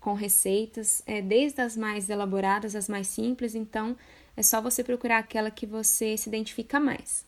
com 0.03 0.13
receitas, 0.13 1.01
é, 1.07 1.21
desde 1.21 1.61
as 1.61 1.77
mais 1.77 2.09
elaboradas 2.09 2.75
às 2.75 2.89
mais 2.89 3.07
simples, 3.07 3.55
então 3.55 3.95
é 4.35 4.43
só 4.43 4.59
você 4.59 4.83
procurar 4.83 5.19
aquela 5.19 5.49
que 5.49 5.65
você 5.65 6.17
se 6.17 6.27
identifica 6.27 6.77
mais. 6.77 7.25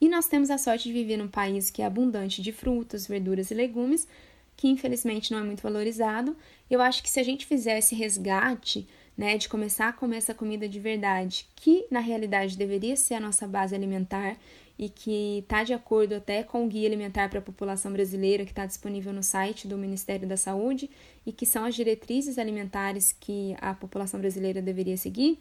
E 0.00 0.08
nós 0.08 0.26
temos 0.26 0.48
a 0.48 0.56
sorte 0.56 0.84
de 0.84 0.94
viver 0.94 1.18
num 1.18 1.28
país 1.28 1.70
que 1.70 1.82
é 1.82 1.84
abundante 1.84 2.40
de 2.40 2.50
frutas, 2.50 3.06
verduras 3.06 3.50
e 3.50 3.54
legumes, 3.54 4.08
que 4.56 4.68
infelizmente 4.68 5.32
não 5.32 5.40
é 5.40 5.42
muito 5.42 5.62
valorizado. 5.62 6.34
Eu 6.70 6.80
acho 6.80 7.02
que 7.02 7.10
se 7.10 7.20
a 7.20 7.22
gente 7.22 7.44
fizer 7.44 7.76
esse 7.76 7.94
resgate, 7.94 8.88
né, 9.14 9.36
de 9.36 9.46
começar 9.46 9.88
a 9.88 9.92
comer 9.92 10.16
essa 10.16 10.32
comida 10.32 10.66
de 10.66 10.80
verdade, 10.80 11.46
que 11.56 11.84
na 11.90 12.00
realidade 12.00 12.56
deveria 12.56 12.96
ser 12.96 13.14
a 13.14 13.20
nossa 13.20 13.46
base 13.46 13.74
alimentar 13.74 14.38
e 14.80 14.88
que 14.88 15.40
está 15.40 15.62
de 15.62 15.74
acordo 15.74 16.14
até 16.14 16.42
com 16.42 16.64
o 16.64 16.66
guia 16.66 16.88
alimentar 16.88 17.28
para 17.28 17.38
a 17.38 17.42
população 17.42 17.92
brasileira 17.92 18.46
que 18.46 18.50
está 18.50 18.64
disponível 18.64 19.12
no 19.12 19.22
site 19.22 19.68
do 19.68 19.76
Ministério 19.76 20.26
da 20.26 20.38
Saúde 20.38 20.88
e 21.26 21.32
que 21.32 21.44
são 21.44 21.66
as 21.66 21.74
diretrizes 21.74 22.38
alimentares 22.38 23.12
que 23.12 23.54
a 23.60 23.74
população 23.74 24.18
brasileira 24.18 24.62
deveria 24.62 24.96
seguir, 24.96 25.38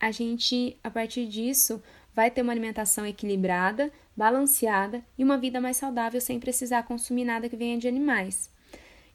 a 0.00 0.10
gente, 0.10 0.76
a 0.82 0.90
partir 0.90 1.28
disso, 1.28 1.80
vai 2.12 2.28
ter 2.28 2.42
uma 2.42 2.52
alimentação 2.52 3.06
equilibrada, 3.06 3.92
balanceada 4.16 5.00
e 5.16 5.22
uma 5.22 5.38
vida 5.38 5.60
mais 5.60 5.76
saudável 5.76 6.20
sem 6.20 6.40
precisar 6.40 6.82
consumir 6.82 7.24
nada 7.24 7.48
que 7.48 7.54
venha 7.54 7.78
de 7.78 7.86
animais. 7.86 8.50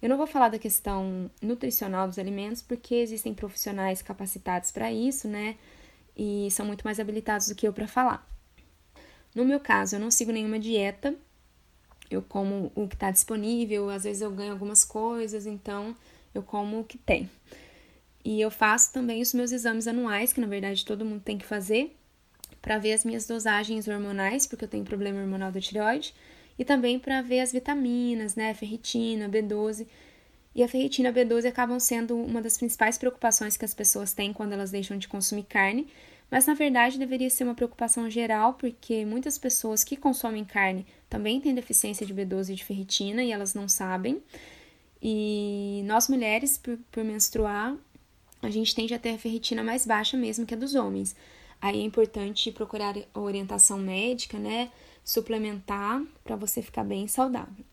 Eu 0.01 0.07
não 0.07 0.15
vou 0.15 0.27
falar 0.27 0.47
da 0.47 0.57
questão 0.57 1.29
nutricional 1.41 2.07
dos 2.07 2.17
alimentos, 2.17 2.61
porque 2.61 2.95
existem 2.95 3.33
profissionais 3.33 4.01
capacitados 4.01 4.71
para 4.71 4.89
isso, 4.93 5.27
né? 5.27 5.57
E 6.15 6.47
são 6.51 6.65
muito 6.65 6.83
mais 6.85 7.01
habilitados 7.01 7.49
do 7.49 7.55
que 7.55 7.67
eu 7.67 7.73
para 7.73 7.85
falar. 7.85 8.31
No 9.33 9.45
meu 9.45 9.59
caso, 9.59 9.95
eu 9.95 9.99
não 9.99 10.11
sigo 10.11 10.31
nenhuma 10.31 10.59
dieta, 10.59 11.15
eu 12.09 12.21
como 12.21 12.71
o 12.75 12.87
que 12.87 12.95
está 12.95 13.09
disponível, 13.09 13.89
às 13.89 14.03
vezes 14.03 14.21
eu 14.21 14.31
ganho 14.31 14.51
algumas 14.51 14.83
coisas, 14.83 15.45
então 15.45 15.95
eu 16.33 16.43
como 16.43 16.79
o 16.79 16.83
que 16.83 16.97
tem. 16.97 17.29
E 18.23 18.39
eu 18.39 18.51
faço 18.51 18.93
também 18.93 19.21
os 19.21 19.33
meus 19.33 19.51
exames 19.51 19.87
anuais, 19.87 20.33
que 20.33 20.41
na 20.41 20.47
verdade 20.47 20.85
todo 20.85 21.05
mundo 21.05 21.21
tem 21.21 21.37
que 21.37 21.45
fazer, 21.45 21.95
para 22.61 22.77
ver 22.77 22.93
as 22.93 23.03
minhas 23.03 23.25
dosagens 23.25 23.87
hormonais, 23.87 24.45
porque 24.45 24.65
eu 24.65 24.69
tenho 24.69 24.83
problema 24.83 25.19
hormonal 25.19 25.51
da 25.51 25.59
tireoide 25.59 26.13
e 26.59 26.63
também 26.63 26.99
para 26.99 27.21
ver 27.21 27.39
as 27.39 27.51
vitaminas, 27.51 28.35
né, 28.35 28.53
ferritina, 28.53 29.27
B12. 29.27 29.87
E 30.53 30.61
a 30.61 30.67
ferritina 30.67 31.09
e 31.09 31.11
a 31.11 31.13
B12 31.13 31.47
acabam 31.47 31.79
sendo 31.79 32.15
uma 32.15 32.41
das 32.41 32.57
principais 32.57 32.97
preocupações 32.97 33.57
que 33.57 33.65
as 33.65 33.73
pessoas 33.73 34.13
têm 34.13 34.33
quando 34.33 34.51
elas 34.51 34.69
deixam 34.69 34.97
de 34.97 35.07
consumir 35.07 35.43
carne, 35.43 35.87
mas 36.31 36.45
na 36.45 36.53
verdade 36.53 36.97
deveria 36.97 37.29
ser 37.29 37.43
uma 37.43 37.53
preocupação 37.53 38.09
geral, 38.09 38.53
porque 38.53 39.05
muitas 39.05 39.37
pessoas 39.37 39.83
que 39.83 39.97
consomem 39.97 40.45
carne 40.45 40.85
também 41.09 41.41
têm 41.41 41.53
deficiência 41.53 42.05
de 42.05 42.13
B12 42.15 42.49
e 42.49 42.55
de 42.55 42.63
ferritina 42.63 43.21
e 43.21 43.31
elas 43.31 43.53
não 43.53 43.67
sabem. 43.67 44.23
E 45.03 45.83
nós 45.85 46.07
mulheres, 46.07 46.57
por, 46.57 46.77
por 46.89 47.03
menstruar, 47.03 47.75
a 48.41 48.49
gente 48.49 48.73
tende 48.73 48.93
a 48.93 48.99
ter 48.99 49.09
a 49.09 49.17
ferritina 49.17 49.61
mais 49.61 49.85
baixa 49.85 50.15
mesmo 50.15 50.45
que 50.45 50.53
a 50.53 50.57
dos 50.57 50.73
homens. 50.73 51.15
Aí 51.61 51.79
é 51.79 51.83
importante 51.83 52.51
procurar 52.51 52.95
orientação 53.13 53.77
médica, 53.77 54.39
né? 54.39 54.71
suplementar 55.03 56.01
para 56.23 56.35
você 56.35 56.61
ficar 56.61 56.83
bem 56.83 57.07
saudável. 57.07 57.65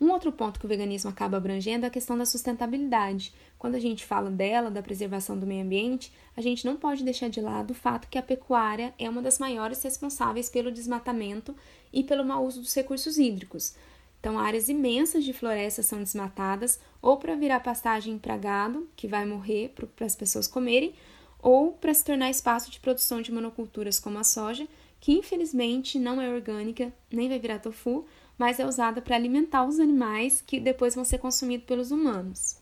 Um 0.00 0.10
outro 0.10 0.32
ponto 0.32 0.58
que 0.58 0.66
o 0.66 0.68
veganismo 0.68 1.10
acaba 1.10 1.36
abrangendo 1.36 1.84
é 1.84 1.88
a 1.88 1.90
questão 1.90 2.18
da 2.18 2.26
sustentabilidade. 2.26 3.32
Quando 3.58 3.76
a 3.76 3.80
gente 3.80 4.04
fala 4.04 4.30
dela, 4.30 4.70
da 4.70 4.82
preservação 4.82 5.38
do 5.38 5.46
meio 5.46 5.64
ambiente, 5.64 6.12
a 6.36 6.40
gente 6.40 6.66
não 6.66 6.76
pode 6.76 7.04
deixar 7.04 7.28
de 7.28 7.40
lado 7.40 7.70
o 7.70 7.74
fato 7.74 8.08
que 8.08 8.18
a 8.18 8.22
pecuária 8.22 8.92
é 8.98 9.08
uma 9.08 9.22
das 9.22 9.38
maiores 9.38 9.82
responsáveis 9.82 10.50
pelo 10.50 10.72
desmatamento 10.72 11.54
e 11.92 12.02
pelo 12.02 12.24
mau 12.24 12.44
uso 12.44 12.60
dos 12.60 12.74
recursos 12.74 13.18
hídricos. 13.18 13.74
Então, 14.18 14.38
áreas 14.38 14.70
imensas 14.70 15.22
de 15.22 15.34
florestas 15.34 15.86
são 15.86 15.98
desmatadas 15.98 16.80
ou 17.00 17.18
para 17.18 17.36
virar 17.36 17.60
pastagem 17.60 18.18
para 18.18 18.38
gado, 18.38 18.88
que 18.96 19.06
vai 19.06 19.26
morrer 19.26 19.74
para 19.74 20.06
as 20.06 20.16
pessoas 20.16 20.46
comerem, 20.46 20.94
ou 21.42 21.72
para 21.72 21.92
se 21.92 22.02
tornar 22.02 22.30
espaço 22.30 22.70
de 22.70 22.80
produção 22.80 23.20
de 23.20 23.30
monoculturas 23.30 24.00
como 24.00 24.18
a 24.18 24.24
soja, 24.24 24.66
que 24.98 25.12
infelizmente 25.12 25.98
não 25.98 26.22
é 26.22 26.30
orgânica, 26.30 26.90
nem 27.12 27.28
vai 27.28 27.38
virar 27.38 27.58
tofu, 27.58 28.06
mas 28.38 28.58
é 28.58 28.66
usada 28.66 29.00
para 29.00 29.16
alimentar 29.16 29.64
os 29.64 29.78
animais 29.78 30.42
que 30.46 30.60
depois 30.60 30.94
vão 30.94 31.04
ser 31.04 31.18
consumidos 31.18 31.66
pelos 31.66 31.90
humanos. 31.90 32.56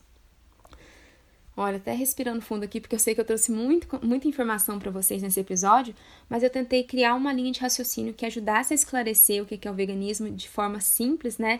Olha, 1.55 1.77
até 1.77 1.93
respirando 1.93 2.41
fundo 2.41 2.63
aqui, 2.63 2.81
porque 2.81 2.95
eu 2.95 2.99
sei 2.99 3.13
que 3.13 3.21
eu 3.21 3.25
trouxe 3.25 3.51
muito, 3.51 3.87
muita 4.03 4.27
informação 4.27 4.79
para 4.79 4.89
vocês 4.89 5.21
nesse 5.21 5.39
episódio, 5.39 5.93
mas 6.27 6.41
eu 6.41 6.49
tentei 6.49 6.83
criar 6.83 7.13
uma 7.13 7.31
linha 7.31 7.51
de 7.51 7.59
raciocínio 7.59 8.13
que 8.13 8.25
ajudasse 8.25 8.73
a 8.73 8.75
esclarecer 8.75 9.43
o 9.43 9.45
que 9.45 9.67
é 9.67 9.71
o 9.71 9.73
veganismo 9.75 10.31
de 10.31 10.49
forma 10.49 10.79
simples, 10.79 11.37
né? 11.37 11.59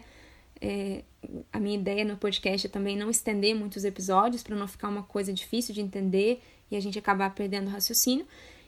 é, 0.64 1.04
a 1.52 1.60
minha 1.60 1.76
ideia 1.76 2.06
no 2.06 2.16
podcast 2.16 2.66
é 2.66 2.70
também 2.70 2.96
não 2.96 3.10
estender 3.10 3.54
muitos 3.54 3.84
episódios 3.84 4.42
para 4.42 4.56
não 4.56 4.66
ficar 4.66 4.88
uma 4.88 5.04
coisa 5.04 5.34
difícil 5.34 5.76
de 5.76 5.82
entender 5.82 6.42
e 6.72 6.78
a 6.78 6.80
gente 6.80 6.98
acabar 6.98 7.36
perdendo 7.36 7.68
o 7.68 7.70
raciocínio. 7.70 8.26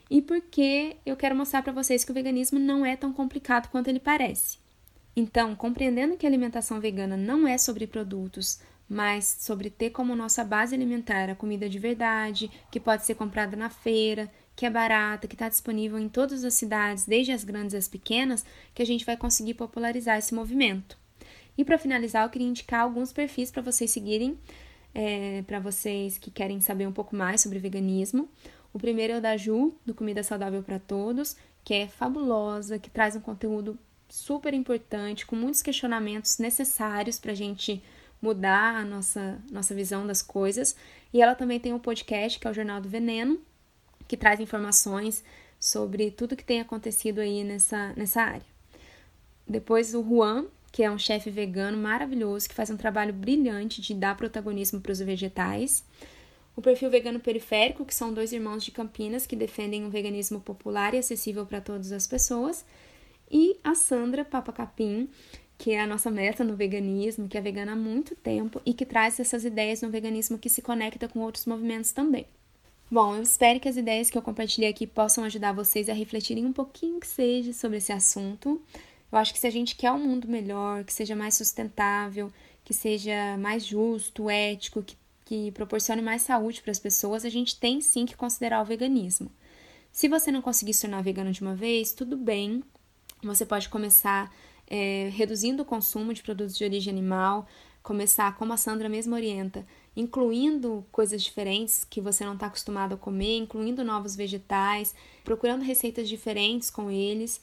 E 0.10 0.22
porque 0.22 0.98
eu 1.06 1.16
quero 1.16 1.36
mostrar 1.36 1.62
para 1.62 1.72
vocês 1.72 2.04
que 2.04 2.12
o 2.12 2.14
veganismo 2.14 2.60
não 2.60 2.86
é 2.86 2.98
tão 2.98 3.14
complicado 3.14 3.70
quanto 3.70 3.88
ele 3.88 4.00
parece. 4.00 4.60
Então, 5.16 5.56
compreendendo 5.56 6.18
que 6.18 6.26
a 6.26 6.30
alimentação 6.30 6.80
vegana 6.80 7.16
não 7.16 7.48
é 7.48 7.58
sobre 7.58 7.88
produtos, 7.88 8.60
mas 8.88 9.38
sobre 9.40 9.70
ter 9.70 9.90
como 9.90 10.16
nossa 10.16 10.44
base 10.44 10.76
alimentar 10.76 11.30
a 11.30 11.36
comida 11.36 11.70
de 11.70 11.80
verdade, 11.80 12.52
que 12.70 12.80
pode 12.80 13.06
ser 13.06 13.16
comprada 13.16 13.56
na 13.56 13.70
feira, 13.70 14.30
que 14.56 14.66
é 14.66 14.70
barata, 14.70 15.28
que 15.28 15.36
está 15.36 15.50
disponível 15.50 15.98
em 15.98 16.08
todas 16.08 16.44
as 16.44 16.54
cidades, 16.54 17.06
desde 17.06 17.32
as 17.32 17.44
grandes 17.44 17.76
às 17.76 17.88
pequenas, 17.88 18.46
que 18.74 18.82
a 18.82 18.86
gente 18.86 19.06
vai 19.06 19.18
conseguir 19.18 19.54
popularizar 19.56 20.18
esse 20.18 20.36
movimento. 20.36 20.98
E 21.58 21.64
para 21.64 21.78
finalizar, 21.78 22.24
eu 22.24 22.30
queria 22.30 22.48
indicar 22.48 22.82
alguns 22.82 23.12
perfis 23.12 23.50
para 23.50 23.62
vocês 23.62 23.92
seguirem, 23.92 24.38
é, 24.94 25.42
para 25.48 25.60
vocês 25.60 26.18
que 26.18 26.30
querem 26.30 26.62
saber 26.62 26.88
um 26.88 26.92
pouco 26.92 27.16
mais 27.16 27.42
sobre 27.42 27.60
veganismo. 27.60 28.30
O 28.74 28.80
primeiro 28.80 29.14
é 29.14 29.18
o 29.18 29.22
da 29.22 29.38
Ju, 29.38 29.74
do 29.86 29.94
Comida 29.94 30.22
Saudável 30.22 30.62
para 30.62 30.80
Todos, 30.80 31.36
que 31.64 31.74
é 31.74 31.88
fabulosa, 31.88 32.78
que 32.78 32.90
traz 32.90 33.16
um 33.16 33.22
conteúdo 33.22 33.78
super 34.10 34.54
importante, 34.54 35.26
com 35.26 35.36
muitos 35.36 35.62
questionamentos 35.62 36.38
necessários 36.38 37.20
para 37.20 37.32
a 37.32 37.36
gente 37.36 37.84
mudar 38.22 38.76
a 38.76 38.86
nossa, 38.86 39.40
nossa 39.52 39.76
visão 39.76 40.06
das 40.06 40.22
coisas. 40.22 40.76
E 41.14 41.22
ela 41.22 41.36
também 41.36 41.60
tem 41.60 41.74
um 41.74 41.80
podcast, 41.80 42.40
que 42.40 42.48
é 42.48 42.50
o 42.50 42.54
Jornal 42.54 42.82
do 42.82 42.90
Veneno, 42.90 43.40
que 44.08 44.18
traz 44.18 44.40
informações 44.40 45.24
sobre 45.60 46.12
tudo 46.12 46.36
que 46.36 46.44
tem 46.44 46.60
acontecido 46.60 47.20
aí 47.20 47.44
nessa, 47.44 47.94
nessa 47.96 48.22
área. 48.22 48.56
Depois 49.48 49.94
o 49.94 50.04
Juan, 50.04 50.46
que 50.72 50.84
é 50.84 50.92
um 50.92 50.98
chefe 50.98 51.30
vegano 51.30 51.78
maravilhoso, 51.78 52.50
que 52.50 52.56
faz 52.56 52.70
um 52.70 52.78
trabalho 52.78 53.14
brilhante 53.14 53.82
de 53.82 53.94
dar 53.94 54.18
protagonismo 54.18 54.82
para 54.82 54.92
os 54.92 55.00
vegetais. 55.00 55.84
O 56.56 56.62
perfil 56.62 56.90
Vegano 56.90 57.20
Periférico, 57.20 57.86
que 57.86 57.94
são 57.94 58.14
dois 58.14 58.32
irmãos 58.32 58.64
de 58.64 58.72
Campinas 58.72 59.28
que 59.28 59.36
defendem 59.36 59.84
um 59.84 59.90
veganismo 59.90 60.40
popular 60.40 60.94
e 60.94 60.98
acessível 60.98 61.46
para 61.46 61.62
todas 61.62 61.92
as 61.92 62.08
pessoas. 62.08 62.66
E 63.30 63.58
a 63.64 63.74
Sandra 63.76 64.24
Papa 64.24 64.52
Capim, 64.52 65.10
que 65.58 65.72
é 65.72 65.82
a 65.82 65.88
nossa 65.88 66.12
meta 66.12 66.44
no 66.44 66.56
veganismo, 66.56 67.28
que 67.28 67.38
é 67.38 67.42
vegana 67.42 67.74
há 67.74 67.76
muito 67.76 68.16
tempo 68.16 68.62
e 68.66 68.74
que 68.74 68.86
traz 68.86 69.20
essas 69.20 69.46
ideias 69.46 69.82
no 69.82 69.90
veganismo 69.90 70.38
que 70.38 70.50
se 70.50 70.62
conecta 70.62 71.08
com 71.08 71.20
outros 71.20 71.46
movimentos 71.46 71.92
também. 71.92 72.26
Bom, 72.90 73.16
eu 73.16 73.24
espero 73.24 73.60
que 73.60 73.68
as 73.68 73.78
ideias 73.78 74.10
que 74.10 74.18
eu 74.18 74.22
compartilhei 74.22 74.70
aqui 74.70 74.86
possam 74.86 75.24
ajudar 75.24 75.54
vocês 75.54 75.90
a 75.90 75.94
refletirem 75.94 76.46
um 76.46 76.54
pouquinho 76.54 77.00
que 77.00 77.08
seja 77.08 77.52
sobre 77.52 77.78
esse 77.78 77.92
assunto. 77.92 78.62
Eu 79.12 79.18
acho 79.18 79.34
que 79.34 79.40
se 79.40 79.48
a 79.48 79.52
gente 79.52 79.76
quer 79.76 79.92
um 79.92 79.98
mundo 79.98 80.28
melhor, 80.28 80.84
que 80.84 80.94
seja 80.94 81.16
mais 81.16 81.36
sustentável, 81.36 82.32
que 82.64 82.74
seja 82.74 83.38
mais 83.38 83.66
justo, 83.66 84.30
ético, 84.30 84.84
que, 84.84 84.96
que 85.26 85.52
proporcione 85.52 86.02
mais 86.02 86.22
saúde 86.22 86.62
para 86.62 86.72
as 86.72 86.80
pessoas, 86.80 87.26
a 87.26 87.30
gente 87.30 87.60
tem 87.60 87.82
sim 87.82 88.06
que 88.06 88.16
considerar 88.16 88.62
o 88.62 88.66
veganismo. 88.66 89.32
Se 89.92 90.08
você 90.08 90.32
não 90.32 90.42
conseguir 90.42 90.74
se 90.74 90.82
tornar 90.82 91.02
vegano 91.02 91.32
de 91.32 91.42
uma 91.42 91.56
vez, 91.56 91.92
tudo 91.92 92.16
bem. 92.18 92.62
Você 93.26 93.46
pode 93.46 93.70
começar 93.70 94.32
é, 94.68 95.10
reduzindo 95.14 95.64
o 95.64 95.66
consumo 95.66 96.14
de 96.14 96.24
produtos 96.24 96.58
de 96.58 96.64
origem 96.64 96.92
animal, 96.92 97.48
começar, 97.82 98.36
como 98.36 98.52
a 98.54 98.58
Sandra 98.58 98.90
mesmo 98.90 99.16
orienta, 99.16 99.66
incluindo 99.96 100.86
coisas 100.92 101.24
diferentes 101.24 101.84
que 101.84 102.02
você 102.02 102.26
não 102.26 102.34
está 102.34 102.48
acostumado 102.48 102.96
a 102.96 102.98
comer, 102.98 103.38
incluindo 103.38 103.84
novos 103.84 104.16
vegetais, 104.16 104.94
procurando 105.24 105.62
receitas 105.62 106.10
diferentes 106.10 106.70
com 106.70 106.90
eles 106.90 107.42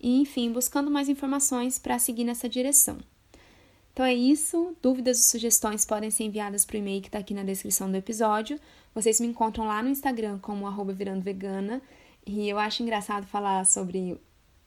e, 0.00 0.20
enfim, 0.20 0.50
buscando 0.50 0.90
mais 0.90 1.08
informações 1.08 1.78
para 1.78 1.98
seguir 1.98 2.24
nessa 2.24 2.48
direção. 2.48 2.98
Então 3.92 4.06
é 4.06 4.14
isso. 4.14 4.74
Dúvidas 4.80 5.18
e 5.18 5.24
sugestões 5.24 5.84
podem 5.84 6.10
ser 6.10 6.24
enviadas 6.24 6.64
para 6.64 6.76
o 6.76 6.78
e-mail 6.78 7.02
que 7.02 7.08
está 7.08 7.18
aqui 7.18 7.34
na 7.34 7.44
descrição 7.44 7.90
do 7.90 7.96
episódio. 7.96 8.58
Vocês 8.94 9.20
me 9.20 9.26
encontram 9.26 9.66
lá 9.66 9.82
no 9.82 9.90
Instagram 9.90 10.38
como 10.38 10.66
arroba 10.66 10.94
virando 10.94 11.22
vegana. 11.22 11.82
E 12.26 12.48
eu 12.48 12.58
acho 12.58 12.82
engraçado 12.82 13.26
falar 13.26 13.66
sobre 13.66 14.18